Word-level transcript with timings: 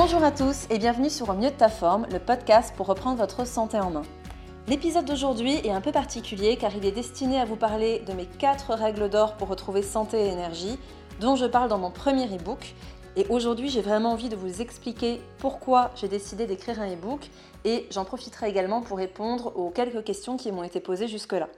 Bonjour 0.00 0.22
à 0.22 0.30
tous 0.30 0.68
et 0.70 0.78
bienvenue 0.78 1.10
sur 1.10 1.30
Au 1.30 1.32
mieux 1.32 1.50
de 1.50 1.56
ta 1.56 1.68
forme, 1.68 2.06
le 2.12 2.20
podcast 2.20 2.72
pour 2.76 2.86
reprendre 2.86 3.18
votre 3.18 3.44
santé 3.44 3.80
en 3.80 3.90
main. 3.90 4.04
L'épisode 4.68 5.04
d'aujourd'hui 5.04 5.54
est 5.64 5.72
un 5.72 5.80
peu 5.80 5.90
particulier 5.90 6.56
car 6.56 6.72
il 6.76 6.86
est 6.86 6.92
destiné 6.92 7.40
à 7.40 7.44
vous 7.44 7.56
parler 7.56 7.98
de 8.06 8.12
mes 8.12 8.26
4 8.26 8.74
règles 8.74 9.10
d'or 9.10 9.34
pour 9.34 9.48
retrouver 9.48 9.82
santé 9.82 10.20
et 10.20 10.28
énergie, 10.28 10.78
dont 11.18 11.34
je 11.34 11.46
parle 11.46 11.68
dans 11.68 11.78
mon 11.78 11.90
premier 11.90 12.26
e-book. 12.26 12.76
Et 13.16 13.26
aujourd'hui, 13.28 13.70
j'ai 13.70 13.80
vraiment 13.80 14.12
envie 14.12 14.28
de 14.28 14.36
vous 14.36 14.62
expliquer 14.62 15.20
pourquoi 15.38 15.90
j'ai 15.96 16.06
décidé 16.06 16.46
d'écrire 16.46 16.80
un 16.80 16.94
e-book 16.94 17.28
et 17.64 17.88
j'en 17.90 18.04
profiterai 18.04 18.48
également 18.48 18.82
pour 18.82 18.98
répondre 18.98 19.52
aux 19.56 19.70
quelques 19.70 20.04
questions 20.04 20.36
qui 20.36 20.52
m'ont 20.52 20.62
été 20.62 20.78
posées 20.78 21.08
jusque-là. 21.08 21.48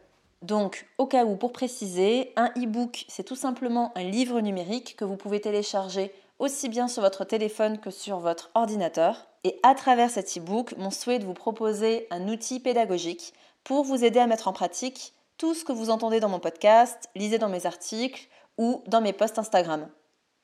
Donc, 0.40 0.86
au 0.96 1.04
cas 1.04 1.26
où, 1.26 1.36
pour 1.36 1.52
préciser, 1.52 2.32
un 2.36 2.48
e-book, 2.56 3.04
c'est 3.08 3.22
tout 3.22 3.36
simplement 3.36 3.92
un 3.96 4.04
livre 4.04 4.40
numérique 4.40 4.96
que 4.96 5.04
vous 5.04 5.16
pouvez 5.16 5.42
télécharger 5.42 6.10
aussi 6.40 6.68
bien 6.68 6.88
sur 6.88 7.02
votre 7.02 7.24
téléphone 7.24 7.78
que 7.78 7.90
sur 7.90 8.18
votre 8.18 8.50
ordinateur. 8.54 9.28
Et 9.44 9.60
à 9.62 9.74
travers 9.74 10.10
cet 10.10 10.36
e-book, 10.36 10.74
mon 10.76 10.90
souhait 10.90 11.18
de 11.18 11.24
vous 11.24 11.34
proposer 11.34 12.08
un 12.10 12.28
outil 12.28 12.58
pédagogique 12.58 13.32
pour 13.62 13.84
vous 13.84 14.04
aider 14.04 14.18
à 14.18 14.26
mettre 14.26 14.48
en 14.48 14.52
pratique 14.52 15.14
tout 15.38 15.54
ce 15.54 15.64
que 15.64 15.72
vous 15.72 15.90
entendez 15.90 16.18
dans 16.18 16.28
mon 16.28 16.40
podcast, 16.40 17.08
lisez 17.14 17.38
dans 17.38 17.48
mes 17.48 17.66
articles 17.66 18.28
ou 18.58 18.82
dans 18.88 19.00
mes 19.00 19.12
posts 19.12 19.38
Instagram. 19.38 19.88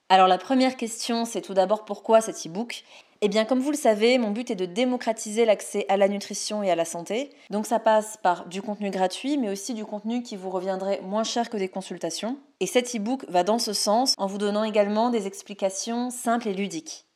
Alors 0.09 0.28
la 0.28 0.38
première 0.38 0.77
question, 0.77 1.24
c'est 1.24 1.41
tout 1.41 1.55
d'abord 1.55 1.84
pourquoi 1.84 2.20
cet 2.20 2.46
e-book? 2.46 2.84
Eh 3.23 3.28
bien, 3.28 3.45
comme 3.45 3.59
vous 3.59 3.73
le 3.73 3.77
savez, 3.77 4.19
mon 4.19 4.30
but 4.30 4.52
est 4.52 4.56
de 4.56 4.65
démocratiser 4.65 5.45
l'accès 5.45 5.84
à 5.88 5.96
la 5.96 6.06
nutrition 6.06 6.62
et 6.62 6.70
à 6.70 6.77
la 6.77 6.84
santé. 6.84 7.30
Donc 7.51 7.66
ça 7.66 7.80
passe 7.80 8.16
par 8.23 8.46
du 8.46 8.62
contenu 8.62 8.91
gratuit, 8.91 9.37
mais 9.37 9.51
aussi 9.51 9.74
du 9.74 9.84
contenu 9.84 10.23
qui 10.23 10.37
vous 10.37 10.51
reviendrait 10.51 11.01
moins 11.02 11.24
cher 11.24 11.51
que 11.51 11.56
des 11.56 11.69
consultations. 11.69 12.38
Et 12.60 12.66
cet 12.66 12.95
e-book 12.95 13.24
va 13.29 13.42
dans 13.42 13.59
ce 13.59 13.73
sens 13.73 14.15
en 14.16 14.29
vous 14.29 14.38
donnant 14.38 14.62
également 14.62 15.10
des 15.10 15.26
explications 15.26 16.10
simples 16.10 16.48
et 16.48 16.54
ludiques. 16.54 17.07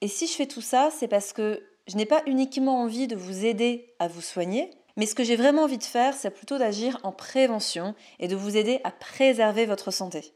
Et 0.00 0.08
si 0.08 0.26
je 0.26 0.32
fais 0.32 0.46
tout 0.46 0.62
ça, 0.62 0.90
c'est 0.90 1.08
parce 1.08 1.32
que 1.32 1.62
je 1.86 1.96
n'ai 1.96 2.06
pas 2.06 2.22
uniquement 2.26 2.80
envie 2.80 3.06
de 3.06 3.14
vous 3.14 3.44
aider 3.44 3.94
à 4.00 4.08
vous 4.08 4.22
soigner, 4.22 4.70
mais 4.96 5.06
ce 5.06 5.14
que 5.14 5.22
j'ai 5.22 5.36
vraiment 5.36 5.62
envie 5.62 5.78
de 5.78 5.84
faire, 5.84 6.14
c'est 6.14 6.30
plutôt 6.30 6.58
d'agir 6.58 6.98
en 7.04 7.12
prévention 7.12 7.94
et 8.18 8.26
de 8.26 8.34
vous 8.34 8.56
aider 8.56 8.80
à 8.82 8.90
préserver 8.90 9.66
votre 9.66 9.92
santé. 9.92 10.32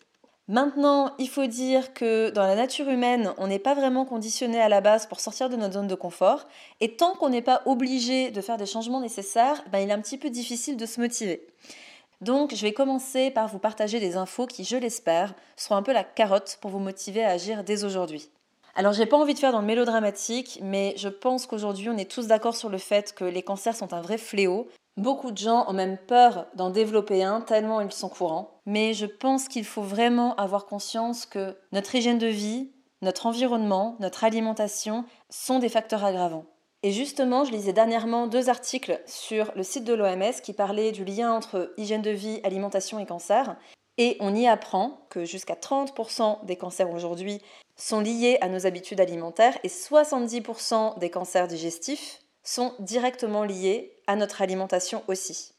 Maintenant, 0.46 1.14
il 1.18 1.30
faut 1.30 1.46
dire 1.46 1.94
que 1.94 2.28
dans 2.28 2.42
la 2.42 2.54
nature 2.54 2.90
humaine, 2.90 3.32
on 3.38 3.46
n'est 3.46 3.58
pas 3.58 3.72
vraiment 3.72 4.04
conditionné 4.04 4.60
à 4.60 4.68
la 4.68 4.82
base 4.82 5.06
pour 5.06 5.20
sortir 5.20 5.48
de 5.48 5.56
notre 5.56 5.74
zone 5.74 5.86
de 5.86 5.94
confort. 5.94 6.46
Et 6.80 6.96
tant 6.96 7.14
qu'on 7.14 7.30
n'est 7.30 7.40
pas 7.40 7.62
obligé 7.64 8.30
de 8.30 8.42
faire 8.42 8.58
des 8.58 8.66
changements 8.66 9.00
nécessaires, 9.00 9.64
ben, 9.72 9.78
il 9.78 9.88
est 9.88 9.94
un 9.94 10.02
petit 10.02 10.18
peu 10.18 10.28
difficile 10.28 10.76
de 10.76 10.84
se 10.84 11.00
motiver. 11.00 11.46
Donc, 12.20 12.54
je 12.54 12.60
vais 12.60 12.74
commencer 12.74 13.30
par 13.30 13.48
vous 13.48 13.58
partager 13.58 14.00
des 14.00 14.16
infos 14.16 14.46
qui, 14.46 14.64
je 14.64 14.76
l'espère, 14.76 15.34
seront 15.56 15.76
un 15.76 15.82
peu 15.82 15.92
la 15.92 16.04
carotte 16.04 16.58
pour 16.60 16.70
vous 16.70 16.78
motiver 16.78 17.24
à 17.24 17.30
agir 17.30 17.64
dès 17.64 17.84
aujourd'hui. 17.84 18.28
Alors, 18.74 18.92
j'ai 18.92 19.06
pas 19.06 19.16
envie 19.16 19.34
de 19.34 19.38
faire 19.38 19.52
dans 19.52 19.60
le 19.60 19.66
mélodramatique, 19.66 20.58
mais 20.62 20.94
je 20.98 21.08
pense 21.08 21.46
qu'aujourd'hui, 21.46 21.88
on 21.88 21.96
est 21.96 22.10
tous 22.10 22.26
d'accord 22.26 22.56
sur 22.56 22.68
le 22.68 22.78
fait 22.78 23.14
que 23.14 23.24
les 23.24 23.42
cancers 23.42 23.76
sont 23.76 23.94
un 23.94 24.02
vrai 24.02 24.18
fléau 24.18 24.68
Beaucoup 24.96 25.32
de 25.32 25.38
gens 25.38 25.68
ont 25.68 25.72
même 25.72 25.98
peur 25.98 26.46
d'en 26.54 26.70
développer 26.70 27.24
un 27.24 27.40
tellement 27.40 27.80
ils 27.80 27.90
sont 27.90 28.08
courants. 28.08 28.60
Mais 28.64 28.94
je 28.94 29.06
pense 29.06 29.48
qu'il 29.48 29.64
faut 29.64 29.82
vraiment 29.82 30.36
avoir 30.36 30.66
conscience 30.66 31.26
que 31.26 31.56
notre 31.72 31.94
hygiène 31.94 32.18
de 32.18 32.28
vie, 32.28 32.70
notre 33.02 33.26
environnement, 33.26 33.96
notre 33.98 34.22
alimentation 34.22 35.04
sont 35.30 35.58
des 35.58 35.68
facteurs 35.68 36.04
aggravants. 36.04 36.46
Et 36.84 36.92
justement, 36.92 37.44
je 37.44 37.50
lisais 37.50 37.72
dernièrement 37.72 38.26
deux 38.26 38.48
articles 38.48 39.00
sur 39.06 39.50
le 39.56 39.62
site 39.62 39.84
de 39.84 39.94
l'OMS 39.94 40.34
qui 40.42 40.52
parlaient 40.52 40.92
du 40.92 41.04
lien 41.04 41.32
entre 41.32 41.72
hygiène 41.76 42.02
de 42.02 42.10
vie, 42.10 42.40
alimentation 42.44 42.98
et 42.98 43.06
cancer. 43.06 43.56
Et 43.98 44.16
on 44.20 44.34
y 44.34 44.46
apprend 44.46 45.06
que 45.08 45.24
jusqu'à 45.24 45.54
30% 45.54 46.44
des 46.44 46.56
cancers 46.56 46.90
aujourd'hui 46.90 47.40
sont 47.76 48.00
liés 48.00 48.38
à 48.40 48.48
nos 48.48 48.66
habitudes 48.66 49.00
alimentaires 49.00 49.58
et 49.64 49.68
70% 49.68 50.98
des 50.98 51.10
cancers 51.10 51.48
digestifs 51.48 52.20
sont 52.44 52.74
directement 52.78 53.42
liés 53.42 53.96
à 54.06 54.16
notre 54.16 54.42
alimentation 54.42 55.02
aussi. 55.08 55.54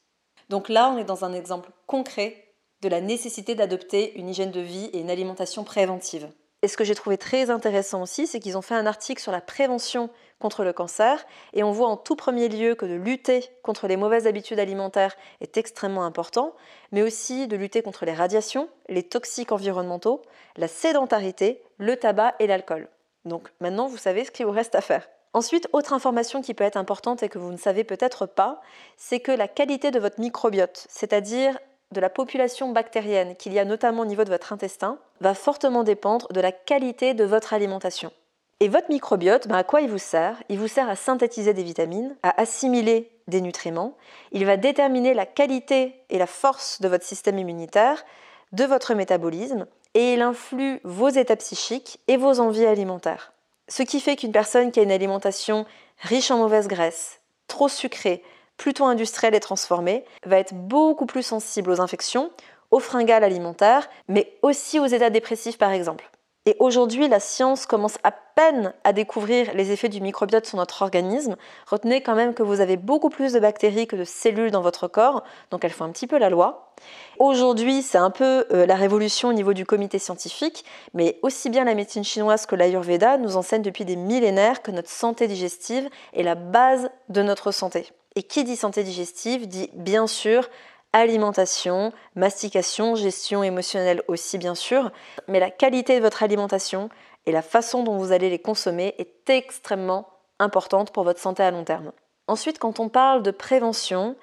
Donc 0.49 0.69
là, 0.69 0.89
on 0.89 0.97
est 0.97 1.03
dans 1.03 1.25
un 1.25 1.33
exemple 1.33 1.71
concret 1.87 2.53
de 2.81 2.89
la 2.89 3.01
nécessité 3.01 3.55
d'adopter 3.55 4.17
une 4.17 4.29
hygiène 4.29 4.51
de 4.51 4.61
vie 4.61 4.85
et 4.93 4.99
une 4.99 5.09
alimentation 5.09 5.63
préventive. 5.63 6.29
Et 6.61 6.67
ce 6.67 6.77
que 6.77 6.83
j'ai 6.83 6.95
trouvé 6.95 7.17
très 7.17 7.49
intéressant 7.49 8.01
aussi, 8.01 8.25
c'est 8.25 8.39
qu'ils 8.39 8.57
ont 8.57 8.61
fait 8.61 8.75
un 8.75 8.85
article 8.85 9.21
sur 9.21 9.31
la 9.31 9.41
prévention 9.41 10.09
contre 10.39 10.63
le 10.63 10.73
cancer, 10.73 11.23
et 11.53 11.63
on 11.63 11.71
voit 11.71 11.89
en 11.89 11.97
tout 11.97 12.15
premier 12.15 12.49
lieu 12.49 12.75
que 12.75 12.85
de 12.85 12.95
lutter 12.95 13.45
contre 13.61 13.87
les 13.87 13.97
mauvaises 13.97 14.27
habitudes 14.27 14.59
alimentaires 14.59 15.15
est 15.41 15.57
extrêmement 15.57 16.05
important, 16.05 16.55
mais 16.91 17.03
aussi 17.03 17.47
de 17.47 17.55
lutter 17.55 17.81
contre 17.81 18.05
les 18.05 18.13
radiations, 18.13 18.67
les 18.89 19.03
toxiques 19.03 19.51
environnementaux, 19.51 20.21
la 20.57 20.67
sédentarité, 20.67 21.61
le 21.77 21.97
tabac 21.97 22.35
et 22.39 22.47
l'alcool. 22.47 22.87
Donc 23.25 23.51
maintenant, 23.59 23.87
vous 23.87 23.97
savez 23.97 24.25
ce 24.25 24.31
qu'il 24.31 24.45
vous 24.45 24.51
reste 24.51 24.75
à 24.75 24.81
faire. 24.81 25.07
Ensuite, 25.35 25.67
autre 25.73 25.91
information 25.91 26.41
qui 26.41 26.53
peut 26.53 26.63
être 26.63 26.77
importante 26.77 27.21
et 27.21 27.27
que 27.27 27.37
vous 27.37 27.51
ne 27.51 27.57
savez 27.57 27.83
peut-être 27.83 28.25
pas, 28.25 28.61
c'est 28.95 29.19
que 29.19 29.33
la 29.33 29.49
qualité 29.49 29.91
de 29.91 29.99
votre 29.99 30.21
microbiote, 30.21 30.87
c'est-à-dire 30.87 31.59
de 31.91 31.99
la 31.99 32.09
population 32.09 32.71
bactérienne 32.71 33.35
qu'il 33.35 33.51
y 33.51 33.59
a 33.59 33.65
notamment 33.65 34.03
au 34.03 34.05
niveau 34.05 34.23
de 34.23 34.29
votre 34.29 34.53
intestin, 34.53 34.97
va 35.19 35.33
fortement 35.33 35.83
dépendre 35.83 36.31
de 36.31 36.39
la 36.39 36.53
qualité 36.53 37.13
de 37.13 37.25
votre 37.25 37.53
alimentation. 37.53 38.13
Et 38.61 38.69
votre 38.69 38.89
microbiote, 38.89 39.49
ben, 39.49 39.57
à 39.57 39.65
quoi 39.65 39.81
il 39.81 39.89
vous 39.89 39.97
sert? 39.97 40.41
Il 40.47 40.57
vous 40.57 40.69
sert 40.69 40.87
à 40.87 40.95
synthétiser 40.95 41.53
des 41.53 41.63
vitamines, 41.63 42.15
à 42.23 42.39
assimiler 42.39 43.11
des 43.27 43.41
nutriments. 43.41 43.97
Il 44.31 44.45
va 44.45 44.55
déterminer 44.55 45.13
la 45.13 45.25
qualité 45.25 45.95
et 46.09 46.17
la 46.17 46.27
force 46.27 46.79
de 46.79 46.87
votre 46.87 47.03
système 47.03 47.39
immunitaire, 47.39 48.05
de 48.53 48.63
votre 48.63 48.93
métabolisme, 48.93 49.67
et 49.95 50.13
il 50.13 50.21
influe 50.21 50.79
vos 50.85 51.09
états 51.09 51.35
psychiques 51.35 51.99
et 52.07 52.15
vos 52.15 52.39
envies 52.39 52.65
alimentaires. 52.65 53.33
Ce 53.67 53.83
qui 53.83 53.99
fait 53.99 54.15
qu'une 54.15 54.31
personne 54.31 54.71
qui 54.71 54.79
a 54.79 54.83
une 54.83 54.91
alimentation 54.91 55.65
riche 56.01 56.29
en 56.29 56.37
mauvaises 56.37 56.67
graisses, 56.67 57.21
trop 57.47 57.67
sucrée, 57.67 58.23
plutôt 58.57 58.85
industrielle 58.85 59.35
et 59.35 59.39
transformée, 59.39 60.05
va 60.25 60.37
être 60.37 60.53
beaucoup 60.53 61.05
plus 61.05 61.23
sensible 61.23 61.71
aux 61.71 61.81
infections, 61.81 62.31
aux 62.71 62.79
fringales 62.79 63.23
alimentaires, 63.23 63.89
mais 64.07 64.37
aussi 64.41 64.79
aux 64.79 64.85
états 64.85 65.09
dépressifs 65.09 65.57
par 65.57 65.71
exemple. 65.71 66.09
Et 66.47 66.55
aujourd'hui, 66.59 67.07
la 67.07 67.19
science 67.19 67.65
commence 67.65 67.97
à 68.03 68.11
peine 68.11 68.73
à 68.83 68.93
découvrir 68.93 69.51
les 69.55 69.71
effets 69.71 69.89
du 69.89 69.99
microbiote 69.99 70.45
sur 70.45 70.59
notre 70.59 70.83
organisme. 70.83 71.37
Retenez 71.65 72.01
quand 72.01 72.13
même 72.13 72.35
que 72.35 72.43
vous 72.43 72.61
avez 72.61 72.77
beaucoup 72.77 73.09
plus 73.09 73.33
de 73.33 73.39
bactéries 73.39 73.87
que 73.87 73.95
de 73.95 74.03
cellules 74.03 74.51
dans 74.51 74.61
votre 74.61 74.87
corps, 74.87 75.23
donc 75.49 75.65
elles 75.65 75.71
font 75.71 75.85
un 75.85 75.89
petit 75.89 76.05
peu 76.05 76.19
la 76.19 76.29
loi. 76.29 76.73
Aujourd'hui, 77.17 77.81
c'est 77.81 77.97
un 77.97 78.11
peu 78.11 78.45
euh, 78.51 78.67
la 78.67 78.75
révolution 78.75 79.29
au 79.29 79.33
niveau 79.33 79.53
du 79.53 79.65
comité 79.65 79.97
scientifique, 79.97 80.65
mais 80.93 81.17
aussi 81.23 81.49
bien 81.49 81.63
la 81.63 81.73
médecine 81.73 82.03
chinoise 82.03 82.45
que 82.45 82.55
l'Ayurveda 82.55 83.17
nous 83.17 83.37
enseignent 83.37 83.63
depuis 83.63 83.85
des 83.85 83.95
millénaires 83.95 84.61
que 84.61 84.69
notre 84.69 84.91
santé 84.91 85.27
digestive 85.27 85.89
est 86.13 86.21
la 86.21 86.35
base 86.35 86.91
de 87.09 87.23
notre 87.23 87.51
santé. 87.51 87.87
Et 88.15 88.21
qui 88.21 88.43
dit 88.43 88.55
santé 88.55 88.83
digestive 88.83 89.47
dit 89.47 89.71
bien 89.73 90.05
sûr 90.05 90.47
alimentation, 90.95 91.91
mastication, 92.15 92.95
gestion 92.95 93.43
émotionnelle 93.43 94.01
aussi 94.07 94.37
bien 94.37 94.55
sûr, 94.55 94.91
mais 95.27 95.39
la 95.39 95.51
qualité 95.51 95.97
de 95.97 96.01
votre 96.01 96.23
alimentation 96.23 96.89
et 97.25 97.31
la 97.31 97.41
façon 97.41 97.83
dont 97.83 97.97
vous 97.97 98.13
allez 98.13 98.29
les 98.29 98.39
consommer 98.39 98.95
est 98.97 99.29
extrêmement 99.29 100.07
importante 100.39 100.91
pour 100.91 101.03
votre 101.03 101.19
santé 101.19 101.43
à 101.43 101.51
long 101.51 101.65
terme. 101.65 101.91
Ensuite, 102.27 102.59
quand 102.59 102.79
on 102.79 102.87
parle 102.87 103.23
de 103.23 103.31
prévention, 103.31 104.15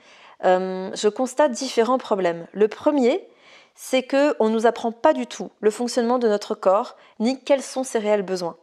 euh, 0.45 0.91
je 0.95 1.09
constate 1.09 1.53
différents 1.53 1.99
problèmes. 1.99 2.47
Le 2.53 2.69
premier, 2.69 3.29
c'est 3.75 4.03
qu'on 4.03 4.49
ne 4.49 4.55
nous 4.55 4.67
apprend 4.67 4.93
pas 4.93 5.13
du 5.13 5.27
tout 5.27 5.51
le 5.61 5.71
fonctionnement 5.71 6.19
de 6.19 6.29
notre 6.29 6.55
corps, 6.55 6.97
ni 7.21 7.39
quels 7.43 7.63
sont 7.63 7.85
ses 7.85 7.99
réels 7.99 8.23
besoins. 8.23 8.57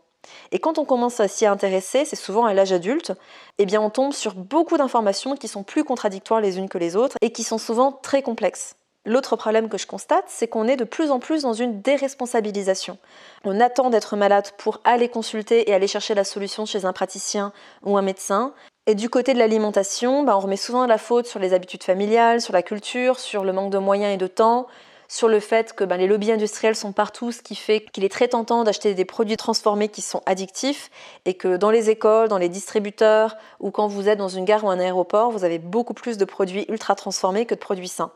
Et 0.51 0.59
quand 0.59 0.77
on 0.77 0.85
commence 0.85 1.19
à 1.19 1.27
s'y 1.27 1.45
intéresser, 1.45 2.05
c'est 2.05 2.15
souvent 2.15 2.45
à 2.45 2.53
l'âge 2.53 2.71
adulte, 2.71 3.13
eh 3.57 3.77
on 3.77 3.89
tombe 3.89 4.13
sur 4.13 4.35
beaucoup 4.35 4.77
d'informations 4.77 5.35
qui 5.35 5.47
sont 5.47 5.63
plus 5.63 5.83
contradictoires 5.83 6.41
les 6.41 6.57
unes 6.57 6.69
que 6.69 6.77
les 6.77 6.95
autres 6.95 7.17
et 7.21 7.31
qui 7.31 7.43
sont 7.43 7.57
souvent 7.57 7.91
très 7.91 8.21
complexes. 8.21 8.75
L'autre 9.05 9.37
problème 9.37 9.69
que 9.69 9.77
je 9.77 9.87
constate, 9.87 10.25
c'est 10.27 10.47
qu'on 10.47 10.67
est 10.67 10.75
de 10.75 10.83
plus 10.83 11.09
en 11.09 11.19
plus 11.19 11.43
dans 11.43 11.53
une 11.53 11.81
déresponsabilisation. 11.81 12.97
On 13.45 13.61
attend 13.61 13.89
d'être 13.89 14.17
malade 14.17 14.51
pour 14.57 14.81
aller 14.83 15.07
consulter 15.07 15.69
et 15.69 15.73
aller 15.73 15.87
chercher 15.87 16.13
la 16.15 16.25
solution 16.25 16.65
chez 16.65 16.85
un 16.85 16.91
praticien 16.91 17.53
ou 17.83 17.97
un 17.97 18.01
médecin. 18.01 18.53
Et 18.87 18.95
du 18.95 19.09
côté 19.09 19.33
de 19.33 19.39
l'alimentation, 19.39 20.23
bah, 20.23 20.35
on 20.35 20.41
remet 20.41 20.57
souvent 20.57 20.85
la 20.85 20.97
faute 20.97 21.27
sur 21.27 21.39
les 21.39 21.53
habitudes 21.53 21.83
familiales, 21.83 22.41
sur 22.41 22.53
la 22.53 22.61
culture, 22.61 23.19
sur 23.19 23.43
le 23.45 23.53
manque 23.53 23.71
de 23.71 23.77
moyens 23.77 24.13
et 24.13 24.17
de 24.17 24.27
temps, 24.27 24.67
sur 25.09 25.27
le 25.27 25.41
fait 25.41 25.73
que 25.73 25.83
ben, 25.83 25.97
les 25.97 26.07
lobbies 26.07 26.31
industriels 26.31 26.75
sont 26.75 26.93
partout, 26.93 27.31
ce 27.31 27.41
qui 27.41 27.55
fait 27.55 27.81
qu'il 27.81 28.05
est 28.05 28.09
très 28.09 28.29
tentant 28.29 28.63
d'acheter 28.63 28.93
des 28.93 29.05
produits 29.05 29.35
transformés 29.35 29.89
qui 29.89 30.01
sont 30.01 30.21
addictifs 30.25 30.91
et 31.25 31.33
que 31.33 31.57
dans 31.57 31.71
les 31.71 31.89
écoles, 31.89 32.29
dans 32.29 32.37
les 32.37 32.47
distributeurs 32.47 33.35
ou 33.59 33.71
quand 33.71 33.87
vous 33.87 34.07
êtes 34.07 34.19
dans 34.19 34.29
une 34.29 34.45
gare 34.45 34.63
ou 34.63 34.69
un 34.69 34.79
aéroport, 34.79 35.31
vous 35.31 35.43
avez 35.43 35.57
beaucoup 35.57 35.95
plus 35.95 36.17
de 36.17 36.25
produits 36.25 36.65
ultra 36.69 36.95
transformés 36.95 37.47
que 37.47 37.55
de 37.55 37.59
produits 37.59 37.87
sains. 37.87 38.11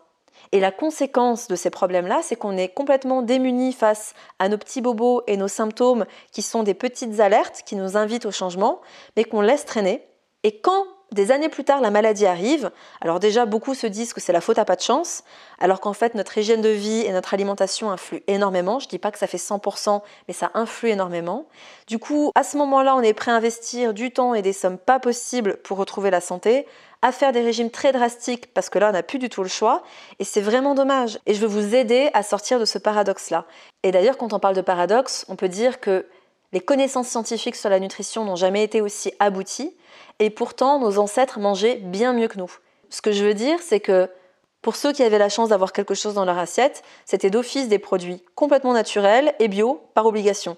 Et 0.52 0.60
la 0.60 0.72
conséquence 0.72 1.48
de 1.48 1.56
ces 1.56 1.72
problèmes-là, 1.72 2.20
c'est 2.22 2.36
qu'on 2.36 2.58
est 2.58 2.68
complètement 2.68 3.24
démunis 3.24 3.74
face 3.74 4.14
à 4.38 4.48
nos 4.50 4.60
petits 4.60 4.82
bobos 4.82 5.24
et 5.26 5.36
nos 5.36 5.48
symptômes 5.48 6.06
qui 6.32 6.44
sont 6.44 6.62
des 6.62 6.76
petites 6.76 7.20
alertes 7.20 7.64
qui 7.66 7.76
nous 7.76 7.98
invitent 7.98 8.28
au 8.28 8.32
changement, 8.32 8.82
mais 9.18 9.24
qu'on 9.24 9.42
laisse 9.42 9.66
traîner. 9.66 10.06
Et 10.44 10.60
quand 10.60 10.86
Des 11.14 11.30
années 11.30 11.50
plus 11.50 11.64
tard, 11.64 11.80
la 11.80 11.92
maladie 11.92 12.26
arrive. 12.26 12.72
Alors 13.00 13.20
déjà, 13.20 13.46
beaucoup 13.46 13.76
se 13.76 13.86
disent 13.86 14.14
que 14.14 14.22
c'est 14.22 14.34
la 14.34 14.42
faute 14.42 14.58
à 14.58 14.66
pas 14.66 14.76
de 14.76 14.82
chance, 14.82 15.24
alors 15.60 15.80
qu'en 15.80 15.94
fait, 15.94 16.16
notre 16.16 16.36
hygiène 16.40 16.62
de 16.62 16.70
vie 16.70 17.02
et 17.06 17.12
notre 17.12 17.36
alimentation 17.36 17.92
influent 17.92 18.22
énormément. 18.26 18.80
Je 18.80 18.88
ne 18.88 18.90
dis 18.90 18.98
pas 18.98 19.12
que 19.12 19.20
ça 19.20 19.28
fait 19.28 19.38
100%, 19.38 20.02
mais 20.28 20.34
ça 20.34 20.50
influe 20.56 20.90
énormément. 20.90 21.46
Du 21.86 22.00
coup, 22.00 22.32
à 22.34 22.44
ce 22.44 22.58
moment-là, 22.58 22.96
on 22.96 23.02
est 23.02 23.14
prêt 23.14 23.30
à 23.30 23.36
investir 23.36 23.94
du 23.94 24.10
temps 24.10 24.34
et 24.34 24.42
des 24.42 24.54
sommes 24.54 24.80
pas 24.80 25.00
possibles 25.00 25.58
pour 25.58 25.78
retrouver 25.78 26.10
la 26.10 26.20
santé, 26.20 26.66
à 27.04 27.12
faire 27.12 27.32
des 27.32 27.42
régimes 27.42 27.70
très 27.70 27.92
drastiques, 27.92 28.52
parce 28.52 28.72
que 28.72 28.80
là, 28.80 28.90
on 28.90 28.94
n'a 28.94 29.04
plus 29.04 29.20
du 29.20 29.30
tout 29.30 29.44
le 29.44 29.50
choix, 29.50 29.84
et 30.18 30.24
c'est 30.24 30.42
vraiment 30.42 30.74
dommage. 30.74 31.20
Et 31.28 31.36
je 31.36 31.42
veux 31.42 31.48
vous 31.48 31.76
aider 31.76 32.10
à 32.16 32.24
sortir 32.24 32.60
de 32.60 32.66
ce 32.66 32.80
paradoxe-là. 32.80 33.46
Et 33.84 33.92
d'ailleurs, 33.92 34.18
quand 34.18 34.34
on 34.34 34.40
parle 34.40 34.56
de 34.56 34.62
paradoxe, 34.62 35.26
on 35.30 35.36
peut 35.36 35.50
dire 35.50 35.80
que 35.80 36.08
les 36.54 36.62
connaissances 36.62 37.10
scientifiques 37.10 37.56
sur 37.56 37.70
la 37.70 37.80
nutrition 37.80 38.24
n'ont 38.24 38.36
jamais 38.36 38.64
été 38.64 38.80
aussi 38.80 39.12
abouties, 39.20 39.76
et 40.20 40.30
pourtant 40.30 40.80
nos 40.80 41.00
ancêtres 41.00 41.40
mangeaient 41.40 41.76
bien 41.76 42.14
mieux 42.14 42.28
que 42.28 42.38
nous. 42.38 42.52
Ce 42.90 43.02
que 43.02 43.12
je 43.12 43.26
veux 43.26 43.34
dire, 43.34 43.60
c'est 43.62 43.80
que 43.80 44.10
pour 44.62 44.76
ceux 44.76 44.94
qui 44.94 45.04
avaient 45.04 45.18
la 45.18 45.30
chance 45.30 45.50
d'avoir 45.50 45.74
quelque 45.74 45.96
chose 45.96 46.14
dans 46.14 46.26
leur 46.26 46.38
assiette, 46.38 46.84
c'était 47.06 47.32
d'office 47.32 47.68
des 47.68 47.80
produits 47.80 48.24
complètement 48.36 48.74
naturels 48.74 49.34
et 49.40 49.48
bio 49.48 49.82
par 49.96 50.06
obligation. 50.06 50.56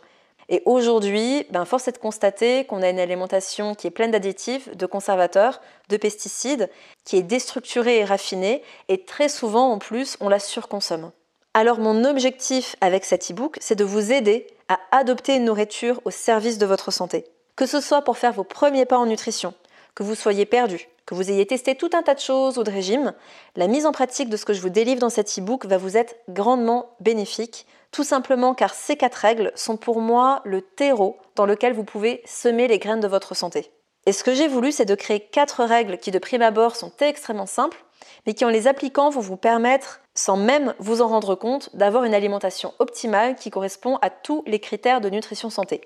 Et 0.49 0.61
aujourd'hui, 0.65 1.47
ben 1.49 1.65
force 1.65 1.87
est 1.87 1.93
de 1.93 1.97
constater 1.97 2.65
qu'on 2.65 2.83
a 2.83 2.89
une 2.89 2.99
alimentation 2.99 3.73
qui 3.73 3.87
est 3.87 3.91
pleine 3.91 4.11
d'additifs, 4.11 4.69
de 4.75 4.85
conservateurs, 4.85 5.59
de 5.89 5.97
pesticides, 5.97 6.69
qui 7.03 7.17
est 7.17 7.23
déstructurée 7.23 7.99
et 7.99 8.05
raffinée, 8.05 8.61
et 8.89 9.05
très 9.05 9.29
souvent 9.29 9.71
en 9.71 9.79
plus, 9.79 10.17
on 10.19 10.29
la 10.29 10.39
surconsomme. 10.39 11.11
Alors 11.55 11.79
mon 11.79 12.03
objectif 12.03 12.75
avec 12.81 13.05
cet 13.05 13.31
e-book, 13.31 13.57
c'est 13.59 13.75
de 13.75 13.85
vous 13.85 14.11
aider 14.11 14.45
à 14.67 14.79
adopter 14.91 15.35
une 15.35 15.45
nourriture 15.45 16.01
au 16.05 16.11
service 16.11 16.57
de 16.57 16.65
votre 16.65 16.91
santé. 16.91 17.25
Que 17.55 17.65
ce 17.65 17.81
soit 17.81 18.01
pour 18.01 18.17
faire 18.17 18.33
vos 18.33 18.43
premiers 18.43 18.85
pas 18.85 18.97
en 18.97 19.05
nutrition, 19.05 19.53
que 19.93 20.03
vous 20.03 20.15
soyez 20.15 20.45
perdu, 20.45 20.89
que 21.05 21.15
vous 21.15 21.29
ayez 21.29 21.45
testé 21.45 21.75
tout 21.75 21.89
un 21.93 22.03
tas 22.03 22.15
de 22.15 22.19
choses 22.19 22.57
ou 22.57 22.63
de 22.63 22.71
régimes, 22.71 23.13
la 23.55 23.67
mise 23.67 23.85
en 23.85 23.91
pratique 23.91 24.29
de 24.29 24.37
ce 24.37 24.45
que 24.45 24.53
je 24.53 24.61
vous 24.61 24.69
délivre 24.69 24.99
dans 24.99 25.09
cet 25.09 25.37
e-book 25.37 25.65
va 25.65 25.77
vous 25.77 25.97
être 25.97 26.15
grandement 26.29 26.95
bénéfique, 26.99 27.65
tout 27.91 28.03
simplement 28.03 28.53
car 28.53 28.73
ces 28.73 28.97
quatre 28.97 29.15
règles 29.15 29.51
sont 29.55 29.77
pour 29.77 30.01
moi 30.01 30.41
le 30.43 30.61
terreau 30.61 31.17
dans 31.35 31.45
lequel 31.45 31.73
vous 31.73 31.83
pouvez 31.83 32.21
semer 32.25 32.67
les 32.67 32.79
graines 32.79 32.99
de 32.99 33.07
votre 33.07 33.35
santé. 33.35 33.71
Et 34.05 34.11
ce 34.11 34.23
que 34.23 34.33
j'ai 34.33 34.47
voulu, 34.47 34.71
c'est 34.71 34.85
de 34.85 34.95
créer 34.95 35.19
quatre 35.19 35.63
règles 35.63 35.97
qui 35.97 36.11
de 36.11 36.19
prime 36.19 36.43
abord 36.43 36.75
sont 36.75 36.91
extrêmement 36.99 37.47
simples, 37.47 37.83
mais 38.25 38.33
qui 38.33 38.45
en 38.45 38.49
les 38.49 38.67
appliquant 38.67 39.09
vont 39.09 39.21
vous 39.21 39.37
permettre, 39.37 40.01
sans 40.13 40.37
même 40.37 40.73
vous 40.79 41.01
en 41.01 41.07
rendre 41.07 41.35
compte, 41.35 41.75
d'avoir 41.75 42.03
une 42.03 42.13
alimentation 42.13 42.73
optimale 42.79 43.35
qui 43.35 43.49
correspond 43.49 43.97
à 44.01 44.09
tous 44.09 44.43
les 44.45 44.59
critères 44.59 45.01
de 45.01 45.09
nutrition 45.09 45.49
santé. 45.49 45.81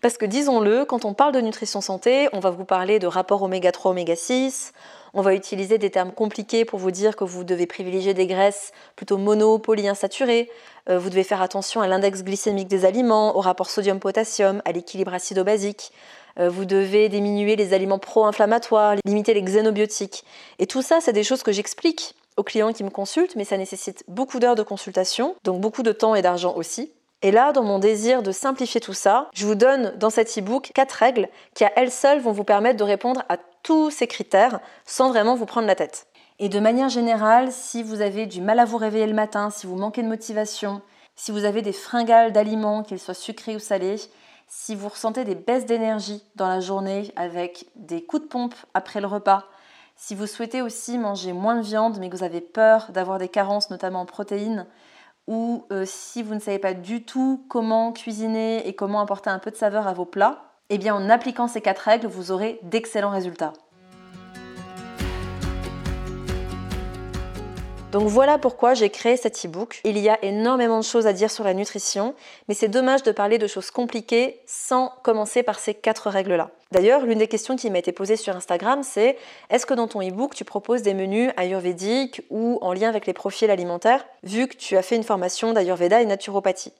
Parce 0.00 0.16
que 0.16 0.26
disons-le, 0.26 0.84
quand 0.84 1.04
on 1.04 1.14
parle 1.14 1.32
de 1.32 1.40
nutrition 1.40 1.80
santé, 1.80 2.28
on 2.32 2.40
va 2.40 2.50
vous 2.50 2.64
parler 2.64 2.98
de 2.98 3.06
rapport 3.06 3.42
oméga 3.42 3.72
3, 3.72 3.92
oméga 3.92 4.16
6, 4.16 4.72
on 5.14 5.22
va 5.22 5.34
utiliser 5.34 5.78
des 5.78 5.90
termes 5.90 6.12
compliqués 6.12 6.64
pour 6.64 6.78
vous 6.78 6.90
dire 6.90 7.16
que 7.16 7.24
vous 7.24 7.44
devez 7.44 7.66
privilégier 7.66 8.14
des 8.14 8.26
graisses 8.26 8.72
plutôt 8.94 9.16
mono, 9.16 9.58
polyinsaturées, 9.58 10.50
euh, 10.88 10.98
vous 10.98 11.10
devez 11.10 11.24
faire 11.24 11.42
attention 11.42 11.80
à 11.80 11.88
l'index 11.88 12.22
glycémique 12.22 12.68
des 12.68 12.84
aliments, 12.84 13.36
au 13.36 13.40
rapport 13.40 13.70
sodium-potassium, 13.70 14.62
à 14.64 14.72
l'équilibre 14.72 15.14
acido-basique, 15.14 15.92
vous 16.48 16.64
devez 16.64 17.08
diminuer 17.08 17.56
les 17.56 17.74
aliments 17.74 17.98
pro-inflammatoires, 17.98 18.96
limiter 19.04 19.34
les 19.34 19.42
xénobiotiques. 19.42 20.24
Et 20.58 20.66
tout 20.66 20.82
ça, 20.82 21.00
c'est 21.00 21.12
des 21.12 21.24
choses 21.24 21.42
que 21.42 21.52
j'explique 21.52 22.14
aux 22.36 22.42
clients 22.42 22.72
qui 22.72 22.84
me 22.84 22.90
consultent, 22.90 23.36
mais 23.36 23.44
ça 23.44 23.58
nécessite 23.58 24.04
beaucoup 24.08 24.38
d'heures 24.38 24.54
de 24.54 24.62
consultation, 24.62 25.36
donc 25.44 25.60
beaucoup 25.60 25.82
de 25.82 25.92
temps 25.92 26.14
et 26.14 26.22
d'argent 26.22 26.54
aussi. 26.56 26.92
Et 27.22 27.32
là, 27.32 27.52
dans 27.52 27.62
mon 27.62 27.78
désir 27.78 28.22
de 28.22 28.32
simplifier 28.32 28.80
tout 28.80 28.94
ça, 28.94 29.28
je 29.34 29.44
vous 29.44 29.54
donne 29.54 29.92
dans 29.98 30.08
cet 30.08 30.38
e-book 30.38 30.70
quatre 30.74 30.92
règles 30.92 31.28
qui 31.54 31.64
à 31.64 31.72
elles 31.76 31.90
seules 31.90 32.20
vont 32.20 32.32
vous 32.32 32.44
permettre 32.44 32.78
de 32.78 32.84
répondre 32.84 33.22
à 33.28 33.36
tous 33.62 33.90
ces 33.90 34.06
critères 34.06 34.60
sans 34.86 35.10
vraiment 35.10 35.34
vous 35.34 35.44
prendre 35.44 35.66
la 35.66 35.74
tête. 35.74 36.06
Et 36.38 36.48
de 36.48 36.58
manière 36.58 36.88
générale, 36.88 37.52
si 37.52 37.82
vous 37.82 38.00
avez 38.00 38.24
du 38.24 38.40
mal 38.40 38.58
à 38.58 38.64
vous 38.64 38.78
réveiller 38.78 39.06
le 39.06 39.12
matin, 39.12 39.50
si 39.50 39.66
vous 39.66 39.76
manquez 39.76 40.02
de 40.02 40.08
motivation, 40.08 40.80
si 41.14 41.32
vous 41.32 41.44
avez 41.44 41.60
des 41.60 41.74
fringales 41.74 42.32
d'aliments, 42.32 42.82
qu'ils 42.82 42.98
soient 42.98 43.12
sucrés 43.12 43.54
ou 43.54 43.58
salés, 43.58 43.96
si 44.52 44.74
vous 44.74 44.88
ressentez 44.88 45.24
des 45.24 45.36
baisses 45.36 45.64
d'énergie 45.64 46.24
dans 46.34 46.48
la 46.48 46.58
journée 46.58 47.12
avec 47.14 47.66
des 47.76 48.04
coups 48.04 48.24
de 48.24 48.28
pompe 48.28 48.54
après 48.74 49.00
le 49.00 49.06
repas, 49.06 49.44
si 49.94 50.16
vous 50.16 50.26
souhaitez 50.26 50.60
aussi 50.60 50.98
manger 50.98 51.32
moins 51.32 51.54
de 51.54 51.62
viande 51.62 51.98
mais 52.00 52.10
que 52.10 52.16
vous 52.16 52.24
avez 52.24 52.40
peur 52.40 52.90
d'avoir 52.90 53.18
des 53.18 53.28
carences 53.28 53.70
notamment 53.70 54.00
en 54.00 54.06
protéines, 54.06 54.66
ou 55.28 55.66
euh, 55.70 55.84
si 55.86 56.24
vous 56.24 56.34
ne 56.34 56.40
savez 56.40 56.58
pas 56.58 56.74
du 56.74 57.04
tout 57.04 57.46
comment 57.48 57.92
cuisiner 57.92 58.66
et 58.66 58.74
comment 58.74 59.00
apporter 59.00 59.30
un 59.30 59.38
peu 59.38 59.52
de 59.52 59.56
saveur 59.56 59.86
à 59.86 59.92
vos 59.92 60.04
plats, 60.04 60.42
eh 60.68 60.78
bien 60.78 60.96
en 60.96 61.08
appliquant 61.08 61.46
ces 61.46 61.60
quatre 61.60 61.80
règles, 61.80 62.08
vous 62.08 62.32
aurez 62.32 62.58
d'excellents 62.64 63.10
résultats. 63.10 63.52
Donc 67.92 68.04
voilà 68.06 68.38
pourquoi 68.38 68.74
j'ai 68.74 68.88
créé 68.88 69.16
cet 69.16 69.44
e-book. 69.44 69.80
Il 69.84 69.98
y 69.98 70.08
a 70.08 70.16
énormément 70.22 70.78
de 70.78 70.84
choses 70.84 71.08
à 71.08 71.12
dire 71.12 71.28
sur 71.28 71.42
la 71.42 71.54
nutrition, 71.54 72.14
mais 72.46 72.54
c'est 72.54 72.68
dommage 72.68 73.02
de 73.02 73.10
parler 73.10 73.36
de 73.36 73.48
choses 73.48 73.72
compliquées 73.72 74.40
sans 74.46 74.92
commencer 75.02 75.42
par 75.42 75.58
ces 75.58 75.74
quatre 75.74 76.08
règles-là. 76.08 76.50
D'ailleurs, 76.70 77.04
l'une 77.04 77.18
des 77.18 77.26
questions 77.26 77.56
qui 77.56 77.68
m'a 77.68 77.80
été 77.80 77.90
posée 77.90 78.14
sur 78.14 78.36
Instagram, 78.36 78.84
c'est 78.84 79.16
est-ce 79.50 79.66
que 79.66 79.74
dans 79.74 79.88
ton 79.88 80.06
e-book, 80.08 80.36
tu 80.36 80.44
proposes 80.44 80.82
des 80.82 80.94
menus 80.94 81.32
ayurvédiques 81.36 82.22
ou 82.30 82.58
en 82.62 82.72
lien 82.72 82.88
avec 82.88 83.06
les 83.06 83.12
profils 83.12 83.50
alimentaires, 83.50 84.06
vu 84.22 84.46
que 84.46 84.56
tu 84.56 84.76
as 84.76 84.82
fait 84.82 84.94
une 84.94 85.02
formation 85.02 85.52
d'ayurveda 85.52 86.00
et 86.00 86.06
naturopathie? 86.06 86.72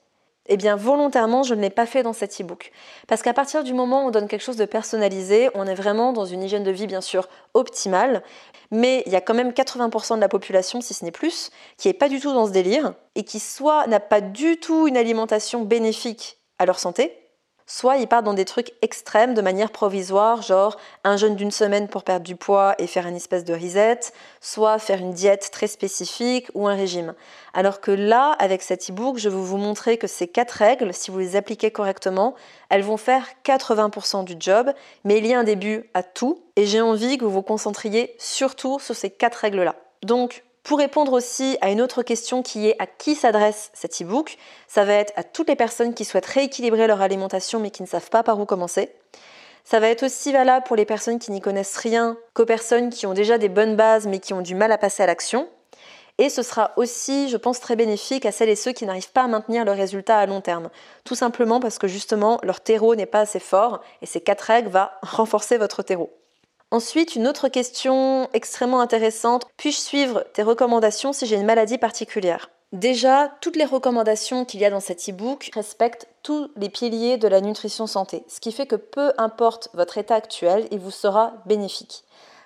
Eh 0.47 0.57
bien, 0.57 0.75
volontairement, 0.75 1.43
je 1.43 1.53
ne 1.53 1.61
l'ai 1.61 1.69
pas 1.69 1.85
fait 1.85 2.03
dans 2.03 2.13
cet 2.13 2.41
e-book. 2.41 2.71
Parce 3.07 3.21
qu'à 3.21 3.33
partir 3.33 3.63
du 3.63 3.73
moment 3.73 4.03
où 4.03 4.07
on 4.07 4.11
donne 4.11 4.27
quelque 4.27 4.43
chose 4.43 4.57
de 4.57 4.65
personnalisé, 4.65 5.49
on 5.53 5.67
est 5.67 5.75
vraiment 5.75 6.13
dans 6.13 6.25
une 6.25 6.43
hygiène 6.43 6.63
de 6.63 6.71
vie, 6.71 6.87
bien 6.87 7.01
sûr, 7.01 7.27
optimale. 7.53 8.23
Mais 8.71 9.03
il 9.05 9.11
y 9.11 9.15
a 9.15 9.21
quand 9.21 9.33
même 9.33 9.51
80% 9.51 10.15
de 10.15 10.21
la 10.21 10.29
population, 10.29 10.81
si 10.81 10.93
ce 10.93 11.05
n'est 11.05 11.11
plus, 11.11 11.51
qui 11.77 11.87
n'est 11.87 11.93
pas 11.93 12.09
du 12.09 12.19
tout 12.19 12.33
dans 12.33 12.47
ce 12.47 12.51
délire 12.51 12.93
et 13.15 13.23
qui 13.23 13.39
soit 13.39 13.85
n'a 13.87 13.99
pas 13.99 14.21
du 14.21 14.57
tout 14.57 14.87
une 14.87 14.97
alimentation 14.97 15.61
bénéfique 15.61 16.39
à 16.57 16.65
leur 16.65 16.79
santé, 16.79 17.20
Soit 17.73 17.95
ils 17.95 18.07
partent 18.07 18.25
dans 18.25 18.33
des 18.33 18.43
trucs 18.43 18.73
extrêmes 18.81 19.33
de 19.33 19.41
manière 19.41 19.71
provisoire, 19.71 20.41
genre 20.41 20.75
un 21.05 21.15
jeûne 21.15 21.37
d'une 21.37 21.51
semaine 21.51 21.87
pour 21.87 22.03
perdre 22.03 22.25
du 22.25 22.35
poids 22.35 22.75
et 22.79 22.85
faire 22.85 23.07
une 23.07 23.15
espèce 23.15 23.45
de 23.45 23.53
reset, 23.53 24.11
soit 24.41 24.77
faire 24.77 24.99
une 24.99 25.13
diète 25.13 25.51
très 25.53 25.67
spécifique 25.67 26.49
ou 26.53 26.67
un 26.67 26.75
régime. 26.75 27.13
Alors 27.53 27.79
que 27.79 27.91
là, 27.91 28.35
avec 28.39 28.61
cet 28.61 28.89
e-book, 28.89 29.17
je 29.19 29.29
vais 29.29 29.37
vous 29.37 29.55
montrer 29.55 29.97
que 29.97 30.05
ces 30.05 30.27
quatre 30.27 30.51
règles, 30.51 30.93
si 30.93 31.11
vous 31.11 31.19
les 31.19 31.37
appliquez 31.37 31.71
correctement, 31.71 32.35
elles 32.67 32.83
vont 32.83 32.97
faire 32.97 33.25
80% 33.45 34.25
du 34.25 34.35
job, 34.37 34.73
mais 35.05 35.19
il 35.19 35.25
y 35.25 35.33
a 35.33 35.39
un 35.39 35.45
début 35.45 35.89
à 35.93 36.03
tout 36.03 36.43
et 36.57 36.65
j'ai 36.65 36.81
envie 36.81 37.17
que 37.17 37.23
vous 37.23 37.31
vous 37.31 37.41
concentriez 37.41 38.13
surtout 38.19 38.79
sur 38.79 38.97
ces 38.97 39.09
quatre 39.09 39.35
règles-là. 39.35 39.77
Pour 40.63 40.77
répondre 40.77 41.13
aussi 41.13 41.57
à 41.61 41.71
une 41.71 41.81
autre 41.81 42.03
question 42.03 42.43
qui 42.43 42.67
est 42.67 42.75
à 42.79 42.85
qui 42.85 43.15
s'adresse 43.15 43.71
cet 43.73 44.01
e-book, 44.01 44.37
ça 44.67 44.85
va 44.85 44.93
être 44.93 45.13
à 45.15 45.23
toutes 45.23 45.49
les 45.49 45.55
personnes 45.55 45.93
qui 45.93 46.05
souhaitent 46.05 46.25
rééquilibrer 46.25 46.85
leur 46.85 47.01
alimentation 47.01 47.59
mais 47.59 47.71
qui 47.71 47.81
ne 47.81 47.87
savent 47.87 48.09
pas 48.09 48.23
par 48.23 48.39
où 48.39 48.45
commencer. 48.45 48.91
Ça 49.63 49.79
va 49.79 49.89
être 49.89 50.03
aussi 50.03 50.31
valable 50.31 50.65
pour 50.65 50.75
les 50.75 50.85
personnes 50.85 51.19
qui 51.19 51.31
n'y 51.31 51.41
connaissent 51.41 51.77
rien 51.77 52.17
qu'aux 52.33 52.45
personnes 52.45 52.89
qui 52.89 53.05
ont 53.05 53.13
déjà 53.13 53.37
des 53.37 53.49
bonnes 53.49 53.75
bases 53.75 54.07
mais 54.07 54.19
qui 54.19 54.33
ont 54.33 54.41
du 54.41 54.53
mal 54.53 54.71
à 54.71 54.77
passer 54.77 55.01
à 55.03 55.07
l'action. 55.07 55.47
Et 56.17 56.29
ce 56.29 56.43
sera 56.43 56.71
aussi, 56.77 57.29
je 57.29 57.37
pense, 57.37 57.59
très 57.59 57.75
bénéfique 57.75 58.27
à 58.27 58.31
celles 58.31 58.49
et 58.49 58.55
ceux 58.55 58.73
qui 58.73 58.85
n'arrivent 58.85 59.11
pas 59.11 59.23
à 59.23 59.27
maintenir 59.27 59.65
le 59.65 59.71
résultat 59.71 60.19
à 60.19 60.25
long 60.27 60.41
terme. 60.41 60.69
Tout 61.03 61.15
simplement 61.15 61.59
parce 61.59 61.79
que 61.79 61.87
justement, 61.87 62.39
leur 62.43 62.61
terreau 62.61 62.93
n'est 62.95 63.07
pas 63.07 63.21
assez 63.21 63.39
fort 63.39 63.81
et 64.03 64.05
ces 64.05 64.21
quatre 64.21 64.41
règles 64.41 64.69
vont 64.69 64.87
renforcer 65.01 65.57
votre 65.57 65.81
terreau. 65.81 66.11
Ensuite, 66.73 67.17
une 67.17 67.27
autre 67.27 67.49
question 67.49 68.29
extrêmement 68.31 68.79
intéressante, 68.79 69.45
puis-je 69.57 69.77
suivre 69.77 70.23
tes 70.33 70.41
recommandations 70.41 71.11
si 71.11 71.25
j'ai 71.25 71.35
une 71.35 71.45
maladie 71.45 71.77
particulière? 71.77 72.49
Déjà, 72.71 73.29
toutes 73.41 73.57
les 73.57 73.65
recommandations 73.65 74.45
qu'il 74.45 74.61
y 74.61 74.65
a 74.65 74.69
dans 74.69 74.79
cet 74.79 75.09
e-book 75.09 75.51
respectent 75.53 76.07
tous 76.23 76.49
les 76.55 76.69
piliers 76.69 77.17
de 77.17 77.27
la 77.27 77.41
nutrition 77.41 77.87
santé, 77.87 78.23
ce 78.29 78.39
qui 78.39 78.53
fait 78.53 78.67
que 78.67 78.77
peu 78.77 79.11
importe 79.17 79.67
votre 79.73 79.97
état 79.97 80.15
actuel, 80.15 80.69
il 80.71 80.79
vous 80.79 80.91
sera 80.91 81.33
bénéfique. 81.45 82.05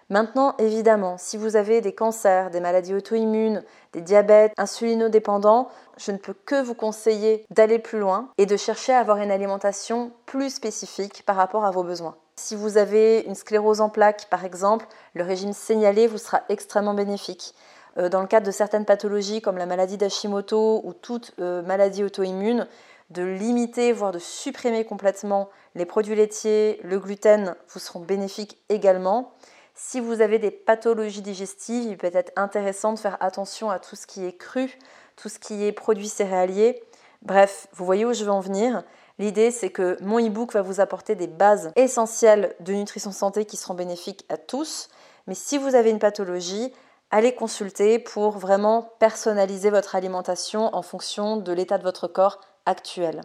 Maintenant, 0.09 0.55
évidemment, 0.57 1.17
si 1.19 1.37
vous 1.37 1.55
avez 1.55 1.81
des 1.81 1.93
cancers, 1.93 2.49
des 2.49 2.59
maladies 2.59 2.95
auto-immunes, 2.95 3.63
des 3.93 4.01
diabètes, 4.01 4.53
insulinodépendants, 4.57 5.69
je 5.97 6.11
ne 6.11 6.17
peux 6.17 6.33
que 6.33 6.63
vous 6.63 6.75
conseiller 6.75 7.45
d'aller 7.51 7.77
plus 7.77 7.99
loin 7.99 8.29
et 8.39 8.47
de 8.47 8.57
chercher 8.57 8.93
à 8.93 8.99
avoir 8.99 9.17
une 9.17 9.31
alimentation 9.31 10.11
plus 10.25 10.49
spécifique 10.49 11.21
par 11.27 11.35
rapport 11.35 11.65
à 11.65 11.69
vos 11.69 11.83
besoins. 11.83 12.15
Si 12.37 12.55
vous 12.55 12.77
avez 12.77 13.21
une 13.21 13.35
sclérose 13.35 13.79
en 13.79 13.89
plaques, 13.89 14.27
par 14.29 14.43
exemple, 14.43 14.85
le 15.13 15.23
régime 15.23 15.53
signalé 15.53 16.05
vous 16.05 16.17
sera 16.17 16.41
extrêmement 16.49 16.93
bénéfique. 16.93 17.53
Euh, 17.97 18.09
dans 18.09 18.19
le 18.19 18.27
cadre 18.27 18.45
de 18.45 18.51
certaines 18.51 18.83
pathologies 18.83 19.41
comme 19.41 19.57
la 19.57 19.65
maladie 19.65 19.97
d'Hashimoto 19.97 20.81
ou 20.83 20.93
toute 20.93 21.33
euh, 21.39 21.61
maladie 21.61 22.03
auto-immune, 22.03 22.67
de 23.09 23.23
limiter, 23.23 23.93
voire 23.93 24.11
de 24.11 24.19
supprimer 24.19 24.83
complètement 24.83 25.49
les 25.75 25.85
produits 25.85 26.15
laitiers, 26.15 26.81
le 26.83 26.99
gluten 26.99 27.55
vous 27.69 27.79
seront 27.79 27.99
bénéfiques 28.01 28.57
également. 28.67 29.31
Si 29.73 29.99
vous 29.99 30.21
avez 30.21 30.39
des 30.39 30.51
pathologies 30.51 31.21
digestives, 31.21 31.85
il 31.85 31.97
peut 31.97 32.09
être 32.13 32.31
intéressant 32.35 32.93
de 32.93 32.99
faire 32.99 33.17
attention 33.21 33.69
à 33.69 33.79
tout 33.79 33.95
ce 33.95 34.07
qui 34.07 34.25
est 34.25 34.35
cru, 34.35 34.77
tout 35.15 35.29
ce 35.29 35.39
qui 35.39 35.65
est 35.65 35.71
produits 35.71 36.09
céréaliers. 36.09 36.81
Bref, 37.21 37.67
vous 37.73 37.85
voyez 37.85 38.05
où 38.05 38.13
je 38.13 38.23
veux 38.23 38.31
en 38.31 38.39
venir. 38.39 38.83
L'idée, 39.17 39.51
c'est 39.51 39.69
que 39.69 39.97
mon 40.01 40.19
e-book 40.19 40.51
va 40.53 40.61
vous 40.61 40.81
apporter 40.81 41.15
des 41.15 41.27
bases 41.27 41.71
essentielles 41.75 42.53
de 42.59 42.73
nutrition 42.73 43.11
santé 43.11 43.45
qui 43.45 43.55
seront 43.55 43.73
bénéfiques 43.73 44.25
à 44.27 44.37
tous. 44.37 44.89
Mais 45.27 45.35
si 45.35 45.57
vous 45.57 45.73
avez 45.75 45.89
une 45.89 45.99
pathologie, 45.99 46.73
allez 47.11 47.33
consulter 47.33 47.97
pour 47.97 48.31
vraiment 48.31 48.89
personnaliser 48.99 49.69
votre 49.69 49.95
alimentation 49.95 50.75
en 50.75 50.81
fonction 50.81 51.37
de 51.37 51.53
l'état 51.53 51.77
de 51.77 51.83
votre 51.83 52.07
corps 52.07 52.41
actuel. 52.65 53.21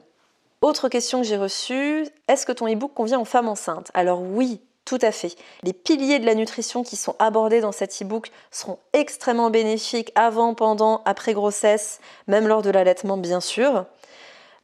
Autre 0.62 0.88
question 0.88 1.22
que 1.22 1.26
j'ai 1.26 1.36
reçue, 1.36 2.06
est-ce 2.28 2.46
que 2.46 2.52
ton 2.52 2.68
e-book 2.72 2.92
convient 2.94 3.18
aux 3.18 3.24
femmes 3.24 3.48
enceintes? 3.48 3.90
Alors 3.94 4.22
oui, 4.22 4.60
tout 4.84 4.98
à 5.02 5.10
fait. 5.10 5.34
Les 5.62 5.72
piliers 5.72 6.18
de 6.18 6.26
la 6.26 6.34
nutrition 6.34 6.82
qui 6.84 6.96
sont 6.96 7.16
abordés 7.18 7.60
dans 7.60 7.72
cet 7.72 8.00
e-book 8.02 8.30
seront 8.50 8.78
extrêmement 8.92 9.50
bénéfiques 9.50 10.12
avant, 10.14 10.54
pendant, 10.54 11.02
après 11.04 11.32
grossesse, 11.32 12.00
même 12.28 12.46
lors 12.46 12.62
de 12.62 12.70
l'allaitement 12.70 13.16
bien 13.16 13.40
sûr. 13.40 13.86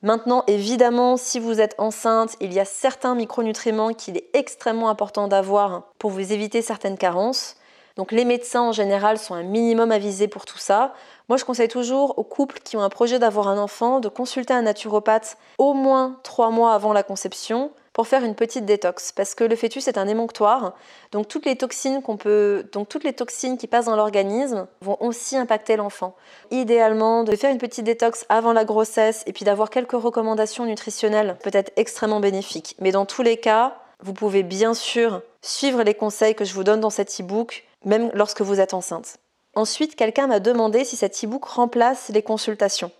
Maintenant, 0.06 0.44
évidemment, 0.46 1.16
si 1.16 1.40
vous 1.40 1.60
êtes 1.60 1.74
enceinte, 1.78 2.36
il 2.40 2.52
y 2.52 2.60
a 2.60 2.64
certains 2.64 3.16
micronutriments 3.16 3.92
qu'il 3.92 4.16
est 4.16 4.28
extrêmement 4.34 4.88
important 4.88 5.26
d'avoir 5.26 5.82
pour 5.98 6.12
vous 6.12 6.32
éviter 6.32 6.62
certaines 6.62 6.96
carences. 6.96 7.56
Donc 7.96 8.12
les 8.12 8.24
médecins 8.24 8.62
en 8.62 8.70
général 8.70 9.18
sont 9.18 9.34
un 9.34 9.42
minimum 9.42 9.90
avisés 9.90 10.28
pour 10.28 10.44
tout 10.44 10.58
ça. 10.58 10.94
Moi, 11.28 11.38
je 11.38 11.44
conseille 11.44 11.66
toujours 11.66 12.16
aux 12.20 12.22
couples 12.22 12.60
qui 12.62 12.76
ont 12.76 12.82
un 12.82 12.88
projet 12.88 13.18
d'avoir 13.18 13.48
un 13.48 13.58
enfant 13.58 13.98
de 13.98 14.08
consulter 14.08 14.54
un 14.54 14.62
naturopathe 14.62 15.38
au 15.58 15.74
moins 15.74 16.20
trois 16.22 16.50
mois 16.50 16.72
avant 16.74 16.92
la 16.92 17.02
conception 17.02 17.72
pour 17.96 18.06
faire 18.06 18.24
une 18.24 18.34
petite 18.34 18.66
détox 18.66 19.10
parce 19.10 19.34
que 19.34 19.42
le 19.42 19.56
fœtus 19.56 19.88
est 19.88 19.96
un 19.96 20.06
émonctoire. 20.06 20.74
Donc 21.12 21.28
toutes 21.28 21.46
les 21.46 21.56
toxines 21.56 22.02
peut 22.18 22.68
donc 22.70 22.90
toutes 22.90 23.04
les 23.04 23.14
toxines 23.14 23.56
qui 23.56 23.66
passent 23.66 23.86
dans 23.86 23.96
l'organisme 23.96 24.66
vont 24.82 24.98
aussi 25.00 25.34
impacter 25.34 25.76
l'enfant. 25.76 26.14
Idéalement 26.50 27.24
de 27.24 27.34
faire 27.34 27.50
une 27.50 27.56
petite 27.56 27.86
détox 27.86 28.26
avant 28.28 28.52
la 28.52 28.66
grossesse 28.66 29.22
et 29.24 29.32
puis 29.32 29.46
d'avoir 29.46 29.70
quelques 29.70 29.92
recommandations 29.92 30.66
nutritionnelles 30.66 31.38
peut 31.42 31.48
être 31.54 31.72
extrêmement 31.76 32.20
bénéfique. 32.20 32.76
Mais 32.80 32.92
dans 32.92 33.06
tous 33.06 33.22
les 33.22 33.38
cas, 33.38 33.78
vous 34.00 34.12
pouvez 34.12 34.42
bien 34.42 34.74
sûr 34.74 35.22
suivre 35.40 35.82
les 35.82 35.94
conseils 35.94 36.34
que 36.34 36.44
je 36.44 36.52
vous 36.52 36.64
donne 36.64 36.80
dans 36.80 36.90
cet 36.90 37.18
e-book 37.18 37.64
même 37.86 38.10
lorsque 38.12 38.42
vous 38.42 38.60
êtes 38.60 38.74
enceinte. 38.74 39.16
Ensuite, 39.54 39.96
quelqu'un 39.96 40.26
m'a 40.26 40.40
demandé 40.40 40.84
si 40.84 40.96
cet 40.96 41.24
e-book 41.24 41.46
remplace 41.46 42.10
les 42.10 42.22
consultations. 42.22 42.90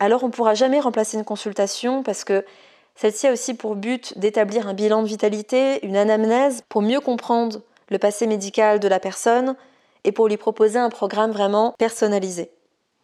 Alors 0.00 0.24
on 0.24 0.28
ne 0.28 0.32
pourra 0.32 0.54
jamais 0.54 0.80
remplacer 0.80 1.18
une 1.18 1.24
consultation 1.24 2.02
parce 2.02 2.24
que 2.24 2.42
celle-ci 2.96 3.26
a 3.26 3.32
aussi 3.32 3.54
pour 3.54 3.74
but 3.74 4.18
d'établir 4.18 4.68
un 4.68 4.74
bilan 4.74 5.02
de 5.02 5.08
vitalité, 5.08 5.84
une 5.84 5.96
anamnèse, 5.96 6.62
pour 6.68 6.82
mieux 6.82 7.00
comprendre 7.00 7.60
le 7.90 7.98
passé 7.98 8.26
médical 8.26 8.80
de 8.80 8.88
la 8.88 9.00
personne 9.00 9.56
et 10.04 10.12
pour 10.12 10.28
lui 10.28 10.36
proposer 10.36 10.78
un 10.78 10.90
programme 10.90 11.32
vraiment 11.32 11.74
personnalisé. 11.78 12.50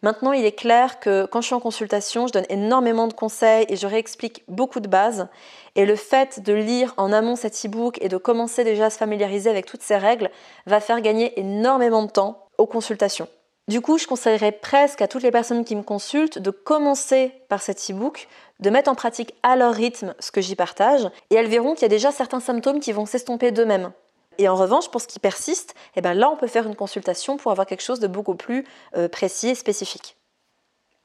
Maintenant, 0.03 0.33
il 0.33 0.47
est 0.47 0.53
clair 0.53 0.99
que 0.99 1.27
quand 1.27 1.43
je 1.43 1.47
suis 1.47 1.55
en 1.55 1.61
consultation, 1.61 2.27
je 2.27 2.33
donne 2.33 2.47
énormément 2.49 3.07
de 3.07 3.13
conseils 3.13 3.67
et 3.69 3.77
je 3.77 3.87
réexplique 3.87 4.45
beaucoup 4.49 4.81
de 4.81 4.89
bases. 4.89 5.29
Et 5.77 5.85
le 5.85 5.97
fait 5.97 6.41
de 6.41 6.55
lire 6.55 6.95
en 6.97 7.13
amont 7.13 7.37
cet 7.37 7.67
e-book 7.67 7.99
et 8.01 8.09
de 8.09 8.17
commencer 8.17 8.65
déjà 8.65 8.87
à 8.87 8.91
se 8.91 8.97
familiariser 8.97 9.51
avec 9.51 9.67
toutes 9.67 9.83
ces 9.83 9.99
règles 9.99 10.31
va 10.65 10.81
faire 10.81 11.03
gagner 11.03 11.39
énormément 11.39 12.03
de 12.03 12.11
temps 12.11 12.47
aux 12.57 12.67
consultations. 12.67 13.29
Du 13.71 13.81
coup, 13.81 13.99
je 13.99 14.09
conseillerais 14.09 14.51
presque 14.51 15.01
à 15.01 15.07
toutes 15.07 15.23
les 15.23 15.31
personnes 15.31 15.65
qui 15.65 15.77
me 15.77 15.85
consultent 15.85 16.41
de 16.41 16.51
commencer 16.51 17.33
par 17.49 17.63
cet 17.63 17.89
e-book, 17.89 18.27
de 18.59 18.69
mettre 18.69 18.91
en 18.91 18.97
pratique 18.97 19.33
à 19.45 19.55
leur 19.55 19.73
rythme 19.73 20.13
ce 20.19 20.33
que 20.33 20.41
j'y 20.41 20.57
partage, 20.57 21.09
et 21.31 21.37
elles 21.37 21.47
verront 21.47 21.75
qu'il 21.75 21.83
y 21.83 21.85
a 21.85 21.89
déjà 21.89 22.11
certains 22.11 22.41
symptômes 22.41 22.81
qui 22.81 22.91
vont 22.91 23.07
s'estomper 23.07 23.53
d'eux-mêmes. 23.53 23.93
Et 24.39 24.49
en 24.49 24.57
revanche, 24.57 24.91
pour 24.91 25.01
ce 25.01 25.07
qui 25.07 25.21
persiste, 25.21 25.77
eh 25.95 26.01
ben 26.01 26.15
là, 26.15 26.29
on 26.31 26.37
peut 26.37 26.49
faire 26.49 26.67
une 26.67 26.75
consultation 26.75 27.37
pour 27.37 27.53
avoir 27.53 27.65
quelque 27.65 27.85
chose 27.85 28.01
de 28.01 28.09
beaucoup 28.09 28.35
plus 28.35 28.67
euh, 28.97 29.09
précis 29.09 29.51
et 29.51 29.55
spécifique. 29.55 30.17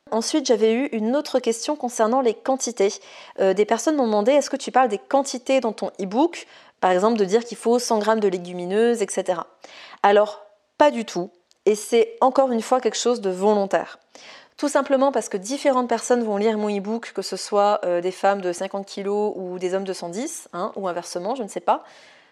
Ensuite, 0.10 0.48
j'avais 0.48 0.74
eu 0.74 0.86
une 0.88 1.16
autre 1.16 1.38
question 1.38 1.76
concernant 1.76 2.22
les 2.22 2.34
quantités. 2.34 2.94
Euh, 3.40 3.54
des 3.54 3.66
personnes 3.66 3.96
m'ont 3.96 4.08
demandé 4.08 4.32
est-ce 4.32 4.50
que 4.50 4.58
tu 4.58 4.72
parles 4.72 4.90
des 4.90 4.98
quantités 4.98 5.60
dans 5.60 5.74
ton 5.74 5.92
e-book? 6.02 6.48
Par 6.82 6.90
exemple, 6.90 7.20
de 7.20 7.26
dire 7.26 7.46
qu'il 7.46 7.58
faut 7.58 7.78
100 7.78 8.00
grammes 8.00 8.20
de 8.20 8.28
légumineuses, 8.28 9.04
etc. 9.04 9.42
Alors, 10.02 10.44
pas 10.80 10.90
du 10.90 11.06
tout. 11.06 11.30
Et 11.66 11.76
c'est 11.76 12.16
encore 12.22 12.52
une 12.52 12.62
fois 12.62 12.80
quelque 12.80 12.98
chose 12.98 13.22
de 13.22 13.30
volontaire. 13.30 14.00
Tout 14.58 14.70
simplement 14.70 15.12
parce 15.12 15.28
que 15.28 15.38
différentes 15.38 15.90
personnes 15.90 16.24
vont 16.24 16.38
lire 16.38 16.58
mon 16.58 16.70
e-book, 16.70 17.12
que 17.14 17.22
ce 17.22 17.36
soit 17.36 17.82
euh, 17.84 18.00
des 18.00 18.12
femmes 18.12 18.40
de 18.40 18.54
50 18.54 18.88
kg 18.88 19.10
ou 19.10 19.60
des 19.60 19.74
hommes 19.74 19.84
de 19.84 19.92
110, 19.92 20.50
hein, 20.54 20.72
ou 20.78 20.88
inversement, 20.88 21.36
je 21.36 21.44
ne 21.44 21.50
sais 21.50 21.60
pas. 21.60 21.84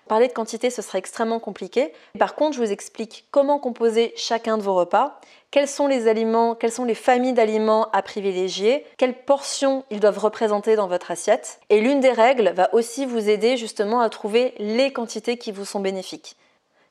Parler 0.08 0.28
de 0.28 0.34
quantité, 0.34 0.70
ce 0.70 0.82
serait 0.82 1.00
extrêmement 1.00 1.40
compliqué. 1.40 1.94
Par 2.20 2.36
contre, 2.36 2.58
je 2.58 2.64
vous 2.64 2.72
explique 2.72 3.26
comment 3.32 3.58
composer 3.58 4.14
chacun 4.18 4.58
de 4.58 4.62
vos 4.62 4.76
repas, 4.76 5.20
quels 5.50 5.68
sont 5.68 5.88
les 5.88 6.08
aliments, 6.08 6.56
quelles 6.56 6.72
sont 6.74 6.84
les 6.84 6.96
familles 6.96 7.34
d'aliments 7.34 7.90
à 7.92 8.02
privilégier, 8.02 8.86
quelles 8.98 9.18
portions 9.18 9.86
ils 9.92 10.02
doivent 10.02 10.20
représenter 10.20 10.76
dans 10.76 10.88
votre 10.88 11.12
assiette. 11.12 11.60
Et 11.70 11.80
l'une 11.80 12.02
des 12.02 12.12
règles 12.12 12.52
va 12.54 12.74
aussi 12.74 13.06
vous 13.06 13.30
aider 13.30 13.56
justement 13.56 14.02
à 14.02 14.10
trouver 14.10 14.54
les 14.60 14.92
quantités 14.92 15.38
qui 15.38 15.52
vous 15.52 15.66
sont 15.66 15.80
bénéfiques. 15.80 16.36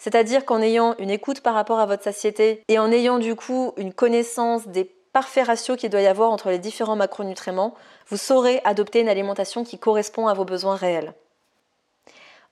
C'est-à-dire 0.02 0.44
qu'en 0.44 0.60
ayant 0.60 0.96
une 0.98 1.10
écoute 1.10 1.42
par 1.42 1.54
rapport 1.54 1.78
à 1.78 1.86
votre 1.86 2.02
satiété 2.02 2.64
et 2.66 2.80
en 2.80 2.90
ayant 2.90 3.20
du 3.20 3.36
coup 3.36 3.72
une 3.76 3.94
connaissance 3.94 4.66
des 4.66 4.82
parfait 5.12 5.44
ratio 5.44 5.76
qu'il 5.76 5.90
doit 5.90 6.00
y 6.00 6.08
avoir 6.08 6.32
entre 6.32 6.50
les 6.50 6.58
différents 6.58 6.96
macronutriments, 6.96 7.74
vous 8.08 8.16
saurez 8.16 8.60
adopter 8.64 8.98
une 8.98 9.08
alimentation 9.08 9.62
qui 9.62 9.78
correspond 9.78 10.26
à 10.26 10.34
vos 10.34 10.44
besoins 10.44 10.74
réels. 10.74 11.14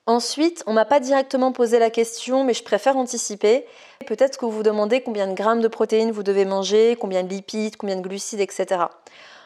Ensuite, 0.07 0.63
on 0.65 0.73
m'a 0.73 0.85
pas 0.85 0.99
directement 0.99 1.51
posé 1.51 1.77
la 1.77 1.91
question, 1.91 2.43
mais 2.43 2.53
je 2.53 2.63
préfère 2.63 2.97
anticiper. 2.97 3.65
Peut-être 4.07 4.37
que 4.37 4.45
vous 4.45 4.51
vous 4.51 4.63
demandez 4.63 5.01
combien 5.01 5.27
de 5.27 5.33
grammes 5.33 5.61
de 5.61 5.67
protéines 5.67 6.11
vous 6.11 6.23
devez 6.23 6.43
manger, 6.43 6.97
combien 6.99 7.23
de 7.23 7.29
lipides, 7.29 7.77
combien 7.77 7.95
de 7.95 8.01
glucides, 8.01 8.39
etc. 8.39 8.85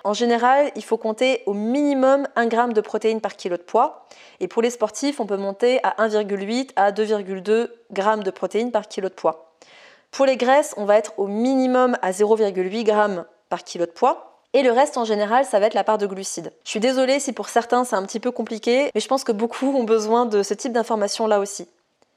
En 0.06 0.14
général, 0.14 0.72
il 0.76 0.84
faut 0.84 0.98
compter 0.98 1.42
au 1.46 1.54
minimum 1.54 2.28
1 2.36 2.46
gramme 2.48 2.74
de 2.74 2.80
protéines 2.80 3.22
par 3.22 3.36
kilo 3.36 3.58
de 3.58 3.64
poids. 3.64 4.08
Et 4.40 4.48
pour 4.48 4.62
les 4.62 4.70
sportifs, 4.70 5.20
on 5.20 5.26
peut 5.26 5.36
monter 5.36 5.80
à 5.84 5.96
1,8 6.08 6.70
à 6.76 6.92
2,2 6.92 7.70
grammes 7.92 8.24
de 8.24 8.32
protéines 8.32 8.72
par 8.72 8.88
kilo 8.88 9.10
de 9.10 9.14
poids. 9.14 9.56
Pour 10.12 10.26
les 10.26 10.38
graisses, 10.38 10.74
on 10.78 10.86
va 10.86 10.96
être 10.96 11.14
au 11.18 11.28
minimum 11.28 11.98
à 12.02 12.12
0,8 12.12 12.86
g 12.86 13.22
par 13.50 13.64
kilo 13.64 13.86
de 13.86 13.92
poids. 13.92 14.35
Et 14.56 14.64
le 14.64 14.72
reste, 14.72 14.96
en 14.96 15.04
général, 15.04 15.44
ça 15.44 15.60
va 15.60 15.66
être 15.66 15.74
la 15.74 15.84
part 15.84 15.98
de 15.98 16.08
glucides. 16.08 16.54
Je 16.64 16.70
suis 16.70 16.80
désolée 16.80 17.20
si 17.20 17.34
pour 17.34 17.50
certains 17.50 17.84
c'est 17.84 17.98
un 17.98 18.04
petit 18.04 18.22
peu 18.22 18.32
compliqué, 18.32 18.90
mais 18.96 19.02
je 19.02 19.08
pense 19.10 19.26
que 19.26 19.34
beaucoup 19.34 19.68
ont 19.76 19.84
besoin 19.84 20.26
de 20.26 20.44
ce 20.44 20.54
type 20.54 20.72
d'informations-là 20.72 21.42
aussi. 21.42 21.68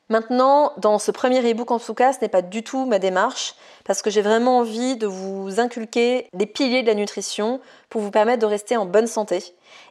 Maintenant, 0.09 0.73
dans 0.77 1.01
ce 1.01 1.11
premier 1.11 1.41
e-book 1.41 1.73
en 1.73 1.81
tout 1.81 1.95
cas, 1.95 2.13
ce 2.13 2.21
n'est 2.23 2.29
pas 2.29 2.41
du 2.41 2.63
tout 2.63 2.87
ma 2.87 3.01
démarche, 3.01 3.57
parce 3.85 4.03
que 4.03 4.11
j'ai 4.11 4.23
vraiment 4.23 4.59
envie 4.59 4.97
de 4.97 5.09
vous 5.09 5.59
inculquer 5.59 6.29
les 6.33 6.47
piliers 6.47 6.83
de 6.83 6.87
la 6.87 6.95
nutrition 6.95 7.61
pour 7.91 8.03
vous 8.03 8.13
permettre 8.13 8.41
de 8.41 8.47
rester 8.47 8.77
en 8.77 8.87
bonne 8.87 9.09
santé. 9.09 9.43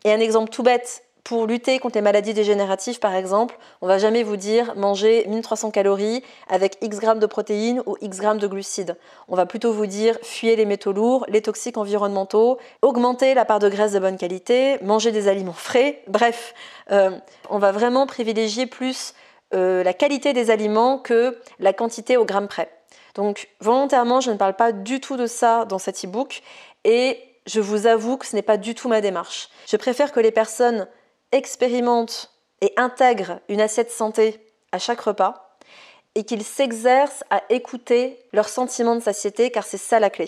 Et 0.05 0.13
un 0.13 0.19
exemple 0.21 0.49
tout 0.49 0.63
bête, 0.63 1.03
pour 1.27 1.45
lutter 1.45 1.77
contre 1.79 1.95
les 1.95 2.01
maladies 2.01 2.33
dégénératives, 2.33 2.99
par 2.99 3.13
exemple, 3.13 3.57
on 3.81 3.87
va 3.87 3.97
jamais 3.97 4.23
vous 4.23 4.37
dire 4.37 4.73
manger 4.77 5.25
1300 5.27 5.71
calories 5.71 6.23
avec 6.47 6.77
X 6.81 6.99
grammes 6.99 7.19
de 7.19 7.25
protéines 7.25 7.83
ou 7.85 7.97
X 7.99 8.19
grammes 8.19 8.37
de 8.37 8.47
glucides. 8.47 8.95
On 9.27 9.35
va 9.35 9.45
plutôt 9.45 9.73
vous 9.73 9.87
dire 9.87 10.17
fuyez 10.23 10.55
les 10.55 10.63
métaux 10.63 10.93
lourds, 10.93 11.25
les 11.27 11.41
toxiques 11.41 11.77
environnementaux, 11.77 12.59
augmenter 12.81 13.33
la 13.33 13.43
part 13.43 13.59
de 13.59 13.67
graisse 13.67 13.91
de 13.91 13.99
bonne 13.99 14.15
qualité, 14.15 14.77
manger 14.81 15.11
des 15.11 15.27
aliments 15.27 15.51
frais. 15.51 16.01
Bref, 16.07 16.53
euh, 16.91 17.11
on 17.49 17.59
va 17.59 17.73
vraiment 17.73 18.07
privilégier 18.07 18.65
plus 18.65 19.13
euh, 19.53 19.83
la 19.83 19.93
qualité 19.93 20.31
des 20.31 20.49
aliments 20.49 20.97
que 20.97 21.37
la 21.59 21.73
quantité 21.73 22.15
au 22.15 22.23
gramme 22.23 22.47
près. 22.47 22.71
Donc 23.15 23.49
volontairement, 23.59 24.21
je 24.21 24.31
ne 24.31 24.37
parle 24.37 24.53
pas 24.53 24.71
du 24.71 25.01
tout 25.01 25.17
de 25.17 25.25
ça 25.25 25.65
dans 25.65 25.77
cet 25.77 26.05
e-book 26.05 26.41
et 26.85 27.19
je 27.45 27.59
vous 27.59 27.85
avoue 27.85 28.15
que 28.15 28.25
ce 28.25 28.33
n'est 28.33 28.41
pas 28.41 28.55
du 28.55 28.75
tout 28.75 28.87
ma 28.87 29.01
démarche. 29.01 29.49
Je 29.67 29.75
préfère 29.75 30.13
que 30.13 30.21
les 30.21 30.31
personnes 30.31 30.87
expérimentent 31.31 32.31
et 32.61 32.73
intègrent 32.77 33.39
une 33.49 33.61
assiette 33.61 33.91
santé 33.91 34.39
à 34.71 34.79
chaque 34.79 35.01
repas 35.01 35.47
et 36.17 36.23
qu'ils 36.23 36.43
s'exercent 36.43 37.23
à 37.29 37.43
écouter 37.49 38.17
leurs 38.33 38.49
sentiments 38.49 38.95
de 38.95 39.01
satiété 39.01 39.51
car 39.51 39.63
c'est 39.63 39.77
ça 39.77 39.99
la 39.99 40.09
clé. 40.09 40.27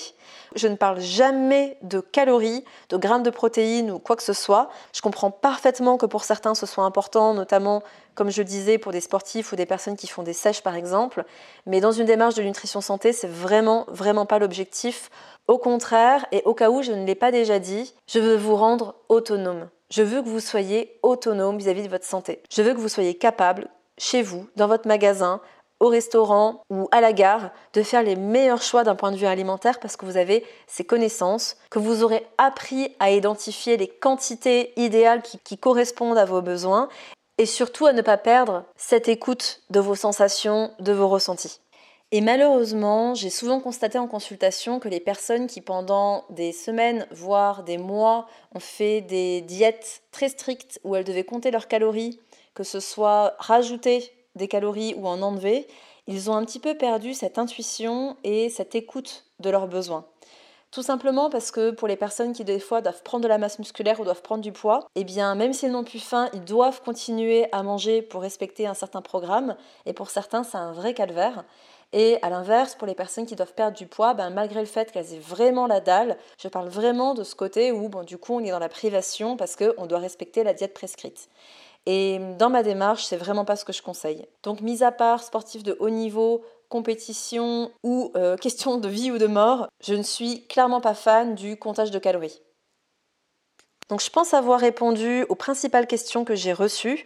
Je 0.54 0.68
ne 0.68 0.76
parle 0.76 1.00
jamais 1.00 1.78
de 1.82 2.00
calories, 2.00 2.64
de 2.90 2.98
grammes 2.98 3.24
de 3.24 3.32
protéines 3.32 3.90
ou 3.90 3.98
quoi 3.98 4.16
que 4.16 4.22
ce 4.22 4.34
soit. 4.34 4.70
Je 4.94 5.02
comprends 5.02 5.32
parfaitement 5.32 5.98
que 5.98 6.06
pour 6.06 6.26
certains 6.26 6.54
ce 6.54 6.68
soit 6.68 6.84
important, 6.84 7.34
notamment 7.34 7.82
comme 8.14 8.30
je 8.30 8.44
disais 8.44 8.78
pour 8.78 8.92
des 8.92 9.02
sportifs 9.02 9.52
ou 9.52 9.56
des 9.56 9.66
personnes 9.66 9.98
qui 9.98 10.06
font 10.06 10.22
des 10.22 10.34
sèches 10.34 10.62
par 10.62 10.76
exemple, 10.76 11.26
mais 11.66 11.82
dans 11.82 11.92
une 11.92 12.06
démarche 12.06 12.36
de 12.36 12.44
nutrition 12.44 12.82
santé, 12.82 13.12
c'est 13.12 13.28
vraiment 13.28 13.86
vraiment 13.88 14.28
pas 14.28 14.38
l'objectif. 14.38 15.10
Au 15.48 15.58
contraire, 15.58 16.24
et 16.32 16.44
au 16.46 16.54
cas 16.54 16.70
où 16.70 16.84
je 16.84 16.92
ne 16.92 17.04
l'ai 17.04 17.16
pas 17.16 17.32
déjà 17.32 17.58
dit, 17.58 17.96
je 18.06 18.20
veux 18.20 18.36
vous 18.36 18.56
rendre 18.56 18.94
autonome. 19.10 19.70
Je 19.92 20.04
veux 20.04 20.22
que 20.22 20.30
vous 20.30 20.40
soyez 20.40 21.00
autonome 21.02 21.58
vis-à-vis 21.58 21.84
de 21.84 21.90
votre 21.90 22.06
santé. 22.06 22.44
Je 22.52 22.62
veux 22.62 22.74
que 22.74 22.80
vous 22.80 22.90
soyez 22.90 23.16
capable, 23.16 23.68
chez 23.98 24.22
vous, 24.22 24.48
dans 24.56 24.68
votre 24.68 24.88
magasin, 24.88 25.42
au 25.80 25.88
restaurant 25.88 26.62
ou 26.70 26.88
à 26.92 27.02
la 27.02 27.12
gare, 27.12 27.50
de 27.74 27.82
faire 27.82 28.04
les 28.04 28.16
meilleurs 28.16 28.62
choix 28.62 28.84
d'un 28.84 28.96
point 28.96 29.12
de 29.12 29.18
vue 29.18 29.26
alimentaire 29.26 29.80
parce 29.80 29.98
que 29.98 30.06
vous 30.06 30.18
avez 30.18 30.46
ces 30.68 30.84
connaissances, 30.84 31.58
que 31.72 31.80
vous 31.80 32.04
aurez 32.04 32.28
appris 32.38 32.96
à 33.00 33.10
identifier 33.10 33.78
les 33.78 33.88
quantités 33.88 34.74
idéales 34.80 35.24
qui, 35.24 35.58
correspondent 35.58 36.20
à 36.20 36.26
vos 36.26 36.42
besoins 36.42 36.88
et 37.40 37.48
surtout 37.48 37.88
à 37.88 37.94
ne 37.94 38.04
pas 38.04 38.18
perdre 38.18 38.66
cette 38.76 39.08
écoute 39.08 39.62
de 39.72 39.80
vos 39.80 39.96
sensations, 39.96 40.72
de 40.80 40.92
vos 40.92 41.08
ressentis. 41.08 41.62
Et 42.12 42.22
malheureusement, 42.22 43.14
j'ai 43.14 43.30
souvent 43.30 43.60
constaté 43.60 44.00
en 44.00 44.08
consultation 44.08 44.80
que 44.80 44.90
les 44.90 45.00
personnes 45.00 45.46
qui 45.46 45.62
pendant 45.62 46.26
des 46.32 46.52
semaines, 46.52 47.06
voire 47.12 47.64
des 47.64 47.78
mois, 47.78 48.26
ont 48.56 48.60
fait 48.60 49.02
des 49.02 49.42
diètes 49.42 50.02
très 50.12 50.30
strictes 50.30 50.80
où 50.84 50.96
elles 50.96 51.04
devaient 51.04 51.24
compter 51.24 51.52
leurs 51.52 51.68
calories, 51.68 52.20
que 52.56 52.64
ce 52.64 52.80
soit 52.80 53.36
rajouter 53.38 54.12
des 54.36 54.48
calories 54.48 54.96
ou 54.98 55.08
en 55.08 55.22
enlever, 55.22 55.68
ils 56.08 56.32
ont 56.32 56.36
un 56.36 56.46
petit 56.46 56.60
peu 56.60 56.76
perdu 56.76 57.14
cette 57.14 57.38
intuition 57.38 58.18
et 58.24 58.50
cette 58.50 58.74
écoute 58.74 59.26
de 59.40 59.52
leurs 59.52 59.68
besoins. 59.68 60.06
Tout 60.72 60.84
simplement 60.84 61.32
parce 61.32 61.50
que 61.50 61.72
pour 61.72 61.88
les 61.88 61.96
personnes 61.96 62.34
qui 62.34 62.44
des 62.44 62.60
fois 62.60 62.82
doivent 62.82 63.02
prendre 63.02 63.24
de 63.24 63.28
la 63.28 63.40
masse 63.40 63.58
musculaire 63.58 64.00
ou 64.00 64.04
doivent 64.04 64.22
prendre 64.22 64.44
du 64.44 64.52
poids, 64.52 64.88
eh 64.96 65.04
bien 65.04 65.34
même 65.34 65.52
s'ils 65.52 65.72
n'ont 65.72 65.84
plus 65.84 66.00
faim, 66.00 66.30
ils 66.34 66.44
doivent 66.44 66.82
continuer 66.82 67.48
à 67.52 67.64
manger 67.64 68.04
pour 68.04 68.22
respecter 68.22 68.68
un 68.68 68.76
certain 68.76 69.02
programme 69.02 69.56
et 69.88 69.94
pour 69.94 70.12
certains 70.12 70.44
c'est 70.44 70.58
un 70.58 70.72
vrai 70.72 70.94
calvaire. 70.94 71.44
Et 71.92 72.20
à 72.22 72.30
l'inverse, 72.30 72.76
pour 72.76 72.88
les 72.88 72.94
personnes 72.94 73.26
qui 73.26 73.36
doivent 73.36 73.54
perdre 73.54 73.76
du 73.76 73.88
poids, 73.88 74.14
ben, 74.14 74.30
malgré 74.30 74.60
le 74.60 74.68
fait 74.68 74.92
qu'elles 74.92 75.14
aient 75.14 75.20
vraiment 75.20 75.66
la 75.66 75.80
dalle, 75.80 76.18
je 76.42 76.48
parle 76.48 76.70
vraiment 76.70 77.16
de 77.16 77.24
ce 77.24 77.36
côté 77.36 77.72
où 77.72 77.90
bon, 77.90 78.04
du 78.04 78.18
coup 78.18 78.36
on 78.36 78.44
est 78.44 78.52
dans 78.52 78.60
la 78.60 78.70
privation 78.70 79.38
parce 79.38 79.56
qu'on 79.56 79.88
doit 79.88 80.00
respecter 80.00 80.44
la 80.44 80.54
diète 80.54 80.74
prescrite. 80.74 81.30
Et 81.86 82.20
dans 82.38 82.50
ma 82.50 82.62
démarche, 82.62 83.06
c'est 83.06 83.18
vraiment 83.18 83.46
pas 83.46 83.56
ce 83.56 83.66
que 83.66 83.74
je 83.74 83.82
conseille. 83.82 84.28
Donc, 84.44 84.62
mis 84.62 84.84
à 84.84 84.92
part 84.92 85.24
sportif 85.24 85.64
de 85.64 85.76
haut 85.80 85.90
niveau, 85.90 86.44
compétition 86.68 87.72
ou 87.84 88.12
euh, 88.16 88.38
question 88.42 88.78
de 88.78 88.88
vie 88.88 89.12
ou 89.12 89.18
de 89.18 89.28
mort, 89.28 89.68
je 89.84 89.96
ne 89.96 90.04
suis 90.04 90.46
clairement 90.48 90.82
pas 90.82 90.94
fan 90.94 91.36
du 91.36 91.58
comptage 91.58 91.92
de 91.92 92.00
calories. 92.00 92.42
Donc 93.90 94.02
je 94.02 94.10
pense 94.12 94.36
avoir 94.36 94.60
répondu 94.60 95.26
aux 95.30 95.36
principales 95.36 95.88
questions 95.88 96.24
que 96.24 96.36
j'ai 96.36 96.54
reçues. 96.54 97.06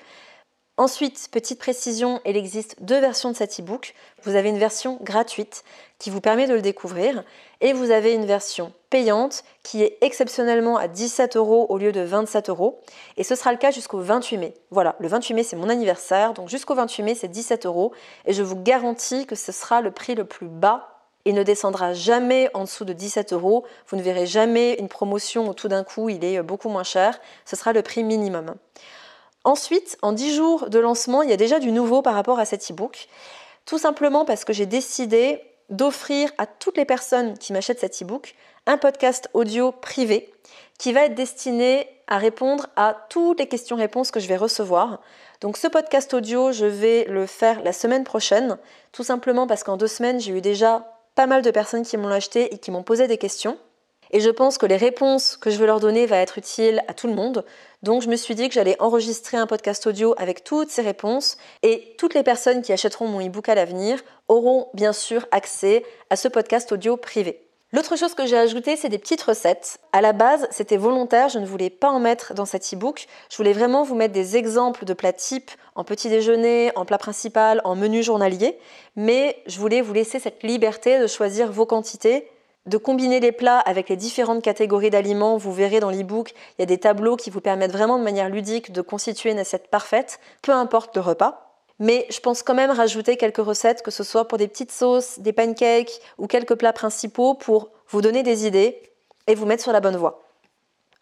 Ensuite, 0.77 1.30
petite 1.32 1.60
précision, 1.60 2.20
il 2.25 2.36
existe 2.36 2.82
deux 2.82 3.00
versions 3.00 3.30
de 3.30 3.36
cet 3.36 3.60
e-book. 3.60 3.94
Vous 4.24 4.36
avez 4.36 4.50
une 4.50 4.58
version 4.58 4.98
gratuite 5.03 5.63
qui 6.00 6.10
vous 6.10 6.20
permet 6.20 6.48
de 6.48 6.56
le 6.56 6.63
découvrir 6.63 7.24
et 7.62 7.74
vous 7.74 7.92
avez 7.92 8.15
une 8.15 8.25
version 8.25 8.74
payante 8.89 9.44
qui 9.62 9.84
est 9.84 10.00
exceptionnellement 10.01 10.77
à 10.77 10.88
17 10.88 11.38
euros 11.38 11.68
au 11.70 11.77
lieu 11.77 11.92
de 11.92 12.01
27 12.01 12.50
euros. 12.50 12.82
Et 13.18 13.24
ce 13.24 13.36
sera 13.36 13.51
le 13.51 13.60
cas 13.60 13.70
jusqu'au 13.70 14.00
28 14.00 14.38
mai. 14.39 14.56
Voilà, 14.72 14.96
le 14.98 15.08
28 15.08 15.36
mai 15.36 15.44
c'est 15.44 15.56
mon 15.56 15.70
anniversaire, 15.70 16.34
donc 16.34 16.50
jusqu'au 16.50 16.74
28 16.74 17.03
mai 17.03 17.13
c'est 17.13 17.27
17 17.27 17.68
euros 17.68 17.94
et 18.25 18.34
je 18.34 18.42
vous 18.42 18.60
garantis 18.60 19.27
que 19.27 19.36
ce 19.36 19.51
sera 19.51 19.80
le 19.80 19.92
prix 19.92 20.15
le 20.15 20.25
plus 20.25 20.48
bas 20.48 20.89
et 21.25 21.34
ne 21.34 21.44
descendra 21.44 21.94
jamais 21.94 22.50
en 22.56 22.63
dessous 22.63 22.84
de 22.84 22.94
17 22.94 23.32
euros. 23.34 23.63
Vous 23.89 23.96
ne 23.96 24.01
verrez 24.01 24.25
jamais 24.25 24.74
une 24.80 24.89
promotion 24.89 25.48
où 25.48 25.53
tout 25.53 25.68
d'un 25.68 25.84
coup 25.84 26.10
il 26.10 26.25
est 26.25 26.42
beaucoup 26.42 26.70
moins 26.70 26.84
cher. 26.84 27.20
Ce 27.46 27.56
sera 27.56 27.74
le 27.74 27.84
prix 27.84 28.03
minimum. 28.03 28.56
Ensuite, 29.44 29.98
en 30.02 30.14
10 30.14 30.36
jours 30.36 30.70
de 30.70 30.80
lancement, 30.80 31.22
il 31.22 31.30
y 31.30 31.34
a 31.34 31.38
déjà 31.38 31.60
du 31.60 31.72
nouveau 31.72 32.02
par 32.02 32.14
rapport 32.14 32.40
à 32.40 32.46
cet 32.46 32.72
e-book. 32.72 33.08
Tout 33.66 33.78
simplement 33.78 34.26
parce 34.26 34.46
que 34.46 34.54
j'ai 34.54 34.66
décidé 34.66 35.42
d'offrir 35.70 36.32
à 36.38 36.46
toutes 36.46 36.78
les 36.78 36.86
personnes 36.86 37.38
qui 37.38 37.54
m'achètent 37.54 37.80
cet 37.80 38.02
e-book 38.02 38.36
un 38.66 38.78
podcast 38.78 39.30
audio 39.34 39.72
privé 39.72 40.34
qui 40.78 40.94
va 40.94 41.06
être 41.06 41.16
destiné 41.16 41.88
à 42.08 42.18
répondre 42.18 42.68
à 42.76 42.96
toutes 43.10 43.40
les 43.40 43.48
questions-réponses 43.48 44.12
que 44.12 44.20
je 44.20 44.28
vais 44.28 44.38
recevoir. 44.38 45.02
Donc 45.42 45.58
ce 45.58 45.68
podcast 45.68 46.14
audio, 46.14 46.52
je 46.52 46.66
vais 46.66 47.06
le 47.06 47.26
faire 47.26 47.64
la 47.64 47.74
semaine 47.74 48.04
prochaine, 48.04 48.58
tout 48.92 49.04
simplement 49.04 49.48
parce 49.48 49.64
qu'en 49.64 49.78
deux 49.78 49.88
semaines, 49.88 50.20
j'ai 50.20 50.32
eu 50.32 50.42
déjà 50.42 50.86
pas 51.16 51.28
mal 51.28 51.42
de 51.42 51.52
personnes 51.52 51.84
qui 51.84 51.98
m'ont 51.98 52.10
acheté 52.10 52.54
et 52.54 52.58
qui 52.58 52.72
m'ont 52.72 52.84
posé 52.84 53.08
des 53.08 53.18
questions. 53.18 53.58
Et 54.13 54.20
je 54.20 54.29
pense 54.29 54.60
que 54.60 54.67
les 54.67 54.77
réponses 54.77 55.38
que 55.38 55.50
je 55.50 55.58
vais 55.58 55.65
leur 55.65 55.79
donner 55.79 56.05
vont 56.05 56.15
être 56.15 56.38
utiles 56.38 56.84
à 56.88 56.93
tout 56.93 57.08
le 57.08 57.15
monde. 57.15 57.43
Donc 57.82 58.03
je 58.03 58.10
me 58.10 58.15
suis 58.15 58.36
dit 58.36 58.48
que 58.48 58.53
j'allais 58.53 58.79
enregistrer 58.79 59.38
un 59.38 59.48
podcast 59.48 59.88
audio 59.88 60.13
avec 60.20 60.43
toutes 60.43 60.70
ces 60.70 60.84
réponses 60.84 61.38
et 61.63 61.96
toutes 61.98 62.13
les 62.13 62.22
personnes 62.22 62.62
qui 62.62 62.72
achèteront 62.72 63.08
mon 63.08 63.25
e-book 63.25 63.50
à 63.50 63.55
l'avenir 63.55 64.00
auront 64.27 64.67
bien 64.75 64.93
sûr 64.93 65.25
accès 65.32 65.84
à 66.12 66.15
ce 66.15 66.27
podcast 66.27 66.72
audio 66.72 66.96
privé. 66.96 67.41
L'autre 67.72 67.98
chose 67.98 68.13
que 68.13 68.27
j'ai 68.27 68.38
ajouté, 68.38 68.75
c'est 68.75 68.88
des 68.88 69.00
petites 69.00 69.24
recettes. 69.24 69.79
À 69.93 70.01
la 70.01 70.13
base, 70.13 70.48
c'était 70.51 70.77
volontaire, 70.77 71.29
je 71.29 71.39
ne 71.39 71.46
voulais 71.48 71.72
pas 71.72 71.89
en 71.89 72.00
mettre 72.00 72.36
dans 72.36 72.46
cet 72.46 72.72
e-book. 72.72 73.08
Je 73.32 73.38
voulais 73.38 73.51
vraiment 73.51 73.82
vous 73.82 73.96
mettre 73.96 74.13
des 74.13 74.38
exemples 74.38 74.86
de 74.86 74.93
plats 74.93 75.12
types 75.12 75.50
en 75.74 75.84
petit 75.84 76.08
déjeuner, 76.08 76.72
en 76.75 76.86
plat 76.86 77.00
principal, 77.00 77.62
en 77.63 77.75
menu 77.75 78.03
journalier. 78.03 78.60
Mais 78.96 79.41
je 79.48 79.58
voulais 79.58 79.82
vous 79.82 79.93
laisser 79.93 80.20
cette 80.20 80.43
liberté 80.43 81.00
de 81.00 81.08
choisir 81.08 81.51
vos 81.51 81.65
quantités 81.65 82.27
de 82.65 82.77
combiner 82.77 83.20
les 83.20 83.32
plats 83.32 83.60
avec 83.60 83.89
les 83.89 83.96
différentes 83.96 84.41
catégories 84.41 84.89
d'aliments. 84.89 85.38
Vous 85.38 85.51
verrez 85.51 85.79
dans 85.79 85.91
l'e-book, 85.91 86.34
il 86.58 86.62
y 86.62 86.63
a 86.63 86.65
des 86.65 86.77
tableaux 86.77 87.15
qui 87.15 87.29
vous 87.29 87.41
permettent 87.41 87.72
vraiment 87.72 87.98
de 87.98 88.03
manière 88.03 88.29
ludique 88.29 88.72
de 88.72 88.81
constituer 88.81 89.31
une 89.31 89.40
assiette 89.40 89.68
parfaite, 89.68 90.20
peu 90.42 90.51
importe 90.51 90.96
le 90.96 91.01
repas. 91.01 91.50
Mais 91.79 92.05
je 92.09 92.20
pense 92.20 92.44
quand 92.44 92.53
même 92.53 92.72
rajouter 92.72 93.18
quelques 93.18 93.38
recettes, 93.38 93.81
que 93.81 93.92
ce 93.92 94.03
soit 94.03 94.27
pour 94.27 94.38
des 94.38 94.48
petites 94.48 94.72
sauces, 94.72 95.20
des 95.20 95.33
pancakes 95.33 96.00
ou 96.18 96.27
quelques 96.27 96.55
plats 96.55 96.74
principaux 96.74 97.33
pour 97.33 97.70
vous 97.90 98.01
donner 98.01 98.24
des 98.24 98.46
idées 98.48 98.81
et 99.27 99.35
vous 99.35 99.46
mettre 99.46 99.64
sur 99.64 99.74
la 99.74 99.81
bonne 99.81 99.98
voie. 99.98 100.24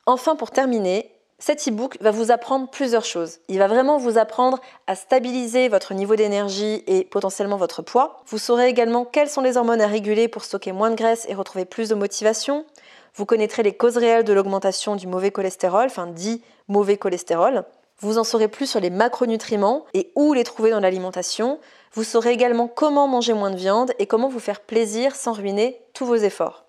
Enfin, 0.05 0.35
pour 0.35 0.51
terminer, 0.51 1.10
cet 1.41 1.67
e-book 1.67 1.97
va 2.01 2.11
vous 2.11 2.29
apprendre 2.29 2.69
plusieurs 2.69 3.03
choses. 3.03 3.39
Il 3.47 3.57
va 3.57 3.67
vraiment 3.67 3.97
vous 3.97 4.19
apprendre 4.19 4.59
à 4.85 4.95
stabiliser 4.95 5.69
votre 5.69 5.95
niveau 5.95 6.15
d'énergie 6.15 6.83
et 6.85 7.03
potentiellement 7.03 7.57
votre 7.57 7.81
poids. 7.81 8.21
Vous 8.27 8.37
saurez 8.37 8.69
également 8.69 9.05
quelles 9.05 9.27
sont 9.27 9.41
les 9.41 9.57
hormones 9.57 9.81
à 9.81 9.87
réguler 9.87 10.27
pour 10.27 10.43
stocker 10.43 10.71
moins 10.71 10.91
de 10.91 10.95
graisse 10.95 11.25
et 11.27 11.33
retrouver 11.33 11.65
plus 11.65 11.89
de 11.89 11.95
motivation. 11.95 12.63
Vous 13.15 13.25
connaîtrez 13.25 13.63
les 13.63 13.73
causes 13.73 13.97
réelles 13.97 14.23
de 14.23 14.33
l'augmentation 14.33 14.95
du 14.95 15.07
mauvais 15.07 15.31
cholestérol, 15.31 15.87
enfin 15.87 16.05
dit 16.05 16.43
mauvais 16.67 16.97
cholestérol. 16.97 17.65
Vous 17.99 18.19
en 18.19 18.23
saurez 18.23 18.47
plus 18.47 18.67
sur 18.69 18.79
les 18.79 18.91
macronutriments 18.91 19.85
et 19.95 20.11
où 20.15 20.33
les 20.33 20.43
trouver 20.43 20.69
dans 20.69 20.79
l'alimentation. 20.79 21.59
Vous 21.93 22.03
saurez 22.03 22.33
également 22.33 22.67
comment 22.67 23.07
manger 23.07 23.33
moins 23.33 23.51
de 23.51 23.57
viande 23.57 23.93
et 23.97 24.05
comment 24.05 24.29
vous 24.29 24.39
faire 24.39 24.61
plaisir 24.61 25.15
sans 25.15 25.33
ruiner 25.33 25.81
tous 25.93 26.05
vos 26.05 26.15
efforts. 26.15 26.65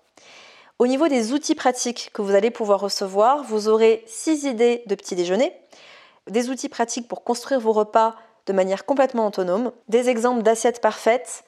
Au 0.79 0.87
niveau 0.87 1.07
des 1.07 1.33
outils 1.33 1.55
pratiques 1.55 2.09
que 2.13 2.21
vous 2.21 2.33
allez 2.33 2.49
pouvoir 2.49 2.79
recevoir, 2.79 3.43
vous 3.43 3.67
aurez 3.67 4.03
6 4.07 4.45
idées 4.45 4.83
de 4.87 4.95
petit 4.95 5.15
déjeuner, 5.15 5.53
des 6.29 6.49
outils 6.49 6.69
pratiques 6.69 7.07
pour 7.07 7.23
construire 7.23 7.59
vos 7.59 7.73
repas 7.73 8.15
de 8.47 8.53
manière 8.53 8.85
complètement 8.85 9.27
autonome, 9.27 9.71
des 9.87 10.09
exemples 10.09 10.41
d'assiettes 10.41 10.81
parfaites, 10.81 11.43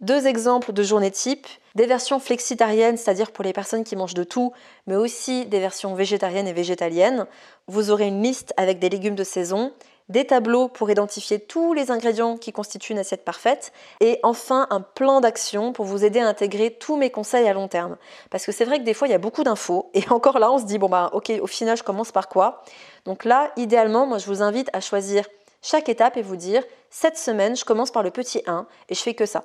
deux 0.00 0.26
exemples 0.26 0.72
de 0.72 0.82
journées 0.82 1.10
type, 1.10 1.46
des 1.74 1.86
versions 1.86 2.20
flexitariennes, 2.20 2.96
c'est-à-dire 2.96 3.32
pour 3.32 3.44
les 3.44 3.52
personnes 3.52 3.84
qui 3.84 3.96
mangent 3.96 4.14
de 4.14 4.24
tout, 4.24 4.52
mais 4.86 4.96
aussi 4.96 5.46
des 5.46 5.60
versions 5.60 5.94
végétariennes 5.94 6.48
et 6.48 6.54
végétaliennes. 6.54 7.26
Vous 7.66 7.90
aurez 7.90 8.06
une 8.06 8.22
liste 8.22 8.54
avec 8.56 8.78
des 8.78 8.88
légumes 8.88 9.14
de 9.14 9.24
saison, 9.24 9.72
des 10.10 10.26
tableaux 10.26 10.68
pour 10.68 10.90
identifier 10.90 11.40
tous 11.40 11.72
les 11.72 11.90
ingrédients 11.90 12.36
qui 12.36 12.52
constituent 12.52 12.92
une 12.92 12.98
assiette 12.98 13.24
parfaite, 13.24 13.72
et 14.00 14.20
enfin 14.22 14.66
un 14.70 14.80
plan 14.80 15.20
d'action 15.20 15.72
pour 15.72 15.86
vous 15.86 16.04
aider 16.04 16.20
à 16.20 16.26
intégrer 16.26 16.72
tous 16.78 16.96
mes 16.96 17.10
conseils 17.10 17.48
à 17.48 17.54
long 17.54 17.68
terme. 17.68 17.96
Parce 18.28 18.44
que 18.44 18.52
c'est 18.52 18.64
vrai 18.64 18.78
que 18.78 18.84
des 18.84 18.92
fois 18.92 19.08
il 19.08 19.12
y 19.12 19.14
a 19.14 19.18
beaucoup 19.18 19.44
d'infos, 19.44 19.90
et 19.94 20.02
encore 20.10 20.38
là 20.38 20.52
on 20.52 20.58
se 20.58 20.64
dit, 20.64 20.78
bon 20.78 20.88
bah 20.88 21.10
ok, 21.12 21.32
au 21.40 21.46
final 21.46 21.76
je 21.76 21.82
commence 21.82 22.12
par 22.12 22.28
quoi? 22.28 22.62
Donc 23.06 23.24
là, 23.24 23.50
idéalement, 23.56 24.06
moi 24.06 24.18
je 24.18 24.26
vous 24.26 24.42
invite 24.42 24.68
à 24.72 24.80
choisir 24.80 25.26
chaque 25.62 25.88
étape 25.88 26.16
et 26.16 26.22
vous 26.22 26.36
dire, 26.36 26.62
cette 26.90 27.16
semaine 27.16 27.56
je 27.56 27.64
commence 27.64 27.90
par 27.90 28.02
le 28.02 28.10
petit 28.10 28.42
1 28.46 28.66
et 28.88 28.94
je 28.94 29.00
fais 29.00 29.14
que 29.14 29.26
ça. 29.26 29.44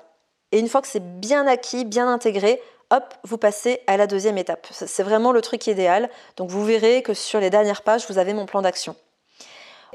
Et 0.51 0.59
une 0.59 0.67
fois 0.67 0.81
que 0.81 0.87
c'est 0.87 1.19
bien 1.19 1.47
acquis, 1.47 1.85
bien 1.85 2.07
intégré, 2.07 2.61
hop, 2.91 3.13
vous 3.23 3.37
passez 3.37 3.81
à 3.87 3.97
la 3.97 4.07
deuxième 4.07 4.37
étape. 4.37 4.67
C'est 4.71 5.03
vraiment 5.03 5.31
le 5.31 5.41
truc 5.41 5.67
idéal. 5.67 6.09
Donc 6.37 6.49
vous 6.49 6.63
verrez 6.63 7.03
que 7.03 7.13
sur 7.13 7.39
les 7.39 7.49
dernières 7.49 7.81
pages, 7.81 8.07
vous 8.09 8.17
avez 8.17 8.33
mon 8.33 8.45
plan 8.45 8.61
d'action. 8.61 8.95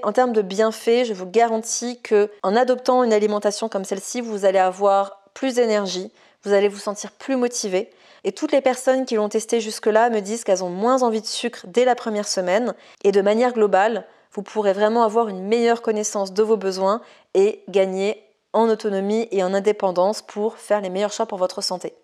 En 0.03 0.13
termes 0.13 0.33
de 0.33 0.43
bienfaits, 0.43 1.05
je 1.05 1.15
vous 1.15 1.27
garantis 1.27 2.01
que 2.01 2.31
en 2.43 2.57
adoptant 2.57 3.03
une 3.05 3.13
alimentation 3.13 3.69
comme 3.69 3.85
celle-ci, 3.85 4.21
vous 4.21 4.45
allez 4.45 4.59
avoir 4.59 5.23
plus 5.35 5.55
d'énergie, 5.55 6.11
vous 6.43 6.53
allez 6.53 6.69
vous 6.69 6.79
sentir 6.79 7.13
plus 7.13 7.37
motivé. 7.37 7.91
Et 8.25 8.33
toutes 8.33 8.53
les 8.53 8.61
personnes 8.61 9.07
qui 9.07 9.15
l'ont 9.15 9.29
testé 9.29 9.61
jusque-là 9.61 10.11
me 10.11 10.21
disent 10.21 10.45
qu'elles 10.45 10.65
ont 10.65 10.71
moins 10.71 11.03
envie 11.03 11.21
de 11.21 11.27
sucre 11.27 11.67
dès 11.67 11.85
la 11.85 11.95
première 11.95 12.29
semaine. 12.29 12.75
Et 13.05 13.13
de 13.13 13.23
manière 13.23 13.53
globale, 13.53 14.07
vous 14.33 14.43
pourrez 14.43 14.73
vraiment 14.73 15.03
avoir 15.03 15.29
une 15.29 15.47
meilleure 15.47 15.83
connaissance 15.83 16.33
de 16.33 16.43
vos 16.43 16.57
besoins 16.57 17.01
et 17.35 17.63
gagner 17.69 18.23
en 18.53 18.69
autonomie 18.69 19.29
et 19.31 19.43
en 19.43 19.55
indépendance 19.55 20.23
pour 20.23 20.57
faire 20.57 20.81
les 20.81 20.91
meilleurs 20.91 21.13
choix 21.13 21.27
pour 21.27 21.39
votre 21.39 21.63
santé. 21.63 21.95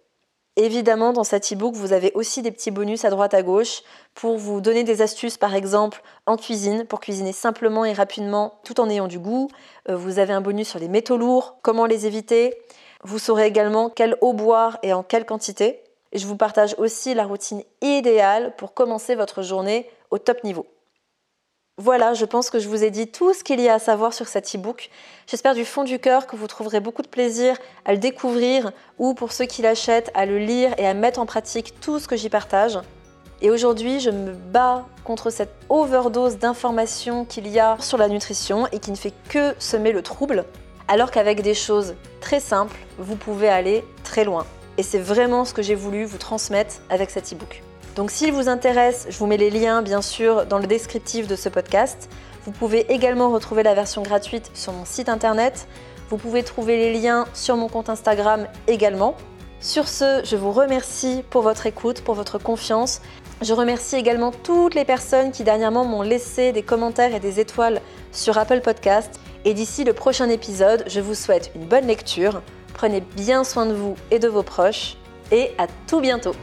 Évidemment, 0.58 1.12
dans 1.12 1.24
cet 1.24 1.52
e-book, 1.52 1.74
vous 1.74 1.92
avez 1.92 2.12
aussi 2.14 2.40
des 2.40 2.50
petits 2.50 2.70
bonus 2.70 3.04
à 3.04 3.10
droite 3.10 3.34
à 3.34 3.42
gauche 3.42 3.82
pour 4.14 4.38
vous 4.38 4.62
donner 4.62 4.84
des 4.84 5.02
astuces, 5.02 5.36
par 5.36 5.54
exemple, 5.54 6.02
en 6.24 6.38
cuisine, 6.38 6.86
pour 6.86 7.00
cuisiner 7.00 7.32
simplement 7.32 7.84
et 7.84 7.92
rapidement 7.92 8.54
tout 8.64 8.80
en 8.80 8.88
ayant 8.88 9.06
du 9.06 9.18
goût. 9.18 9.48
Euh, 9.90 9.96
vous 9.96 10.18
avez 10.18 10.32
un 10.32 10.40
bonus 10.40 10.68
sur 10.68 10.78
les 10.78 10.88
métaux 10.88 11.18
lourds, 11.18 11.58
comment 11.60 11.84
les 11.84 12.06
éviter. 12.06 12.54
Vous 13.04 13.18
saurez 13.18 13.46
également 13.46 13.90
quelle 13.90 14.16
eau 14.22 14.32
boire 14.32 14.78
et 14.82 14.94
en 14.94 15.02
quelle 15.02 15.26
quantité. 15.26 15.82
Et 16.12 16.18
je 16.18 16.26
vous 16.26 16.36
partage 16.36 16.74
aussi 16.78 17.12
la 17.12 17.24
routine 17.24 17.62
idéale 17.82 18.54
pour 18.56 18.72
commencer 18.72 19.14
votre 19.14 19.42
journée 19.42 19.90
au 20.10 20.16
top 20.16 20.42
niveau. 20.42 20.66
Voilà, 21.78 22.14
je 22.14 22.24
pense 22.24 22.48
que 22.48 22.58
je 22.58 22.70
vous 22.70 22.84
ai 22.84 22.90
dit 22.90 23.06
tout 23.06 23.34
ce 23.34 23.44
qu'il 23.44 23.60
y 23.60 23.68
a 23.68 23.74
à 23.74 23.78
savoir 23.78 24.14
sur 24.14 24.28
cet 24.28 24.54
e-book. 24.54 24.88
J'espère 25.26 25.54
du 25.54 25.66
fond 25.66 25.84
du 25.84 25.98
cœur 25.98 26.26
que 26.26 26.34
vous 26.34 26.46
trouverez 26.46 26.80
beaucoup 26.80 27.02
de 27.02 27.06
plaisir 27.06 27.58
à 27.84 27.92
le 27.92 27.98
découvrir 27.98 28.72
ou 28.98 29.12
pour 29.12 29.30
ceux 29.30 29.44
qui 29.44 29.60
l'achètent 29.60 30.10
à 30.14 30.24
le 30.24 30.38
lire 30.38 30.72
et 30.78 30.86
à 30.86 30.94
mettre 30.94 31.20
en 31.20 31.26
pratique 31.26 31.78
tout 31.80 31.98
ce 31.98 32.08
que 32.08 32.16
j'y 32.16 32.30
partage. 32.30 32.78
Et 33.42 33.50
aujourd'hui, 33.50 34.00
je 34.00 34.08
me 34.08 34.32
bats 34.32 34.86
contre 35.04 35.28
cette 35.28 35.52
overdose 35.68 36.38
d'informations 36.38 37.26
qu'il 37.26 37.46
y 37.46 37.60
a 37.60 37.76
sur 37.78 37.98
la 37.98 38.08
nutrition 38.08 38.66
et 38.68 38.78
qui 38.78 38.90
ne 38.90 38.96
fait 38.96 39.12
que 39.28 39.54
semer 39.58 39.92
le 39.92 40.00
trouble. 40.00 40.46
alors 40.88 41.10
qu'avec 41.10 41.42
des 41.42 41.52
choses 41.52 41.94
très 42.22 42.40
simples, 42.40 42.78
vous 42.96 43.16
pouvez 43.16 43.50
aller 43.50 43.84
très 44.02 44.24
loin. 44.24 44.46
Et 44.78 44.82
c'est 44.82 44.98
vraiment 44.98 45.44
ce 45.44 45.52
que 45.52 45.60
j'ai 45.60 45.74
voulu 45.74 46.06
vous 46.06 46.16
transmettre 46.16 46.76
avec 46.88 47.10
cet 47.10 47.34
e-book. 47.34 47.62
Donc 47.96 48.10
s'il 48.10 48.30
vous 48.30 48.50
intéresse, 48.50 49.06
je 49.08 49.16
vous 49.16 49.26
mets 49.26 49.38
les 49.38 49.48
liens 49.48 49.80
bien 49.80 50.02
sûr 50.02 50.44
dans 50.44 50.58
le 50.58 50.66
descriptif 50.66 51.26
de 51.26 51.34
ce 51.34 51.48
podcast. 51.48 52.10
Vous 52.44 52.52
pouvez 52.52 52.92
également 52.92 53.30
retrouver 53.30 53.62
la 53.62 53.74
version 53.74 54.02
gratuite 54.02 54.50
sur 54.52 54.74
mon 54.74 54.84
site 54.84 55.08
internet. 55.08 55.66
Vous 56.10 56.18
pouvez 56.18 56.42
trouver 56.42 56.76
les 56.76 57.00
liens 57.00 57.24
sur 57.32 57.56
mon 57.56 57.68
compte 57.68 57.88
Instagram 57.88 58.46
également. 58.68 59.16
Sur 59.60 59.88
ce, 59.88 60.20
je 60.24 60.36
vous 60.36 60.52
remercie 60.52 61.24
pour 61.30 61.40
votre 61.40 61.64
écoute, 61.64 62.02
pour 62.02 62.14
votre 62.14 62.38
confiance. 62.38 63.00
Je 63.40 63.54
remercie 63.54 63.96
également 63.96 64.30
toutes 64.30 64.74
les 64.74 64.84
personnes 64.84 65.32
qui 65.32 65.42
dernièrement 65.42 65.86
m'ont 65.86 66.02
laissé 66.02 66.52
des 66.52 66.62
commentaires 66.62 67.14
et 67.14 67.20
des 67.20 67.40
étoiles 67.40 67.80
sur 68.12 68.36
Apple 68.36 68.60
Podcast. 68.60 69.18
Et 69.46 69.54
d'ici 69.54 69.84
le 69.84 69.94
prochain 69.94 70.28
épisode, 70.28 70.84
je 70.86 71.00
vous 71.00 71.14
souhaite 71.14 71.50
une 71.54 71.64
bonne 71.64 71.86
lecture. 71.86 72.42
Prenez 72.74 73.00
bien 73.00 73.42
soin 73.42 73.64
de 73.64 73.72
vous 73.72 73.96
et 74.10 74.18
de 74.18 74.28
vos 74.28 74.42
proches. 74.42 74.98
Et 75.32 75.52
à 75.56 75.66
tout 75.86 76.00
bientôt 76.00 76.34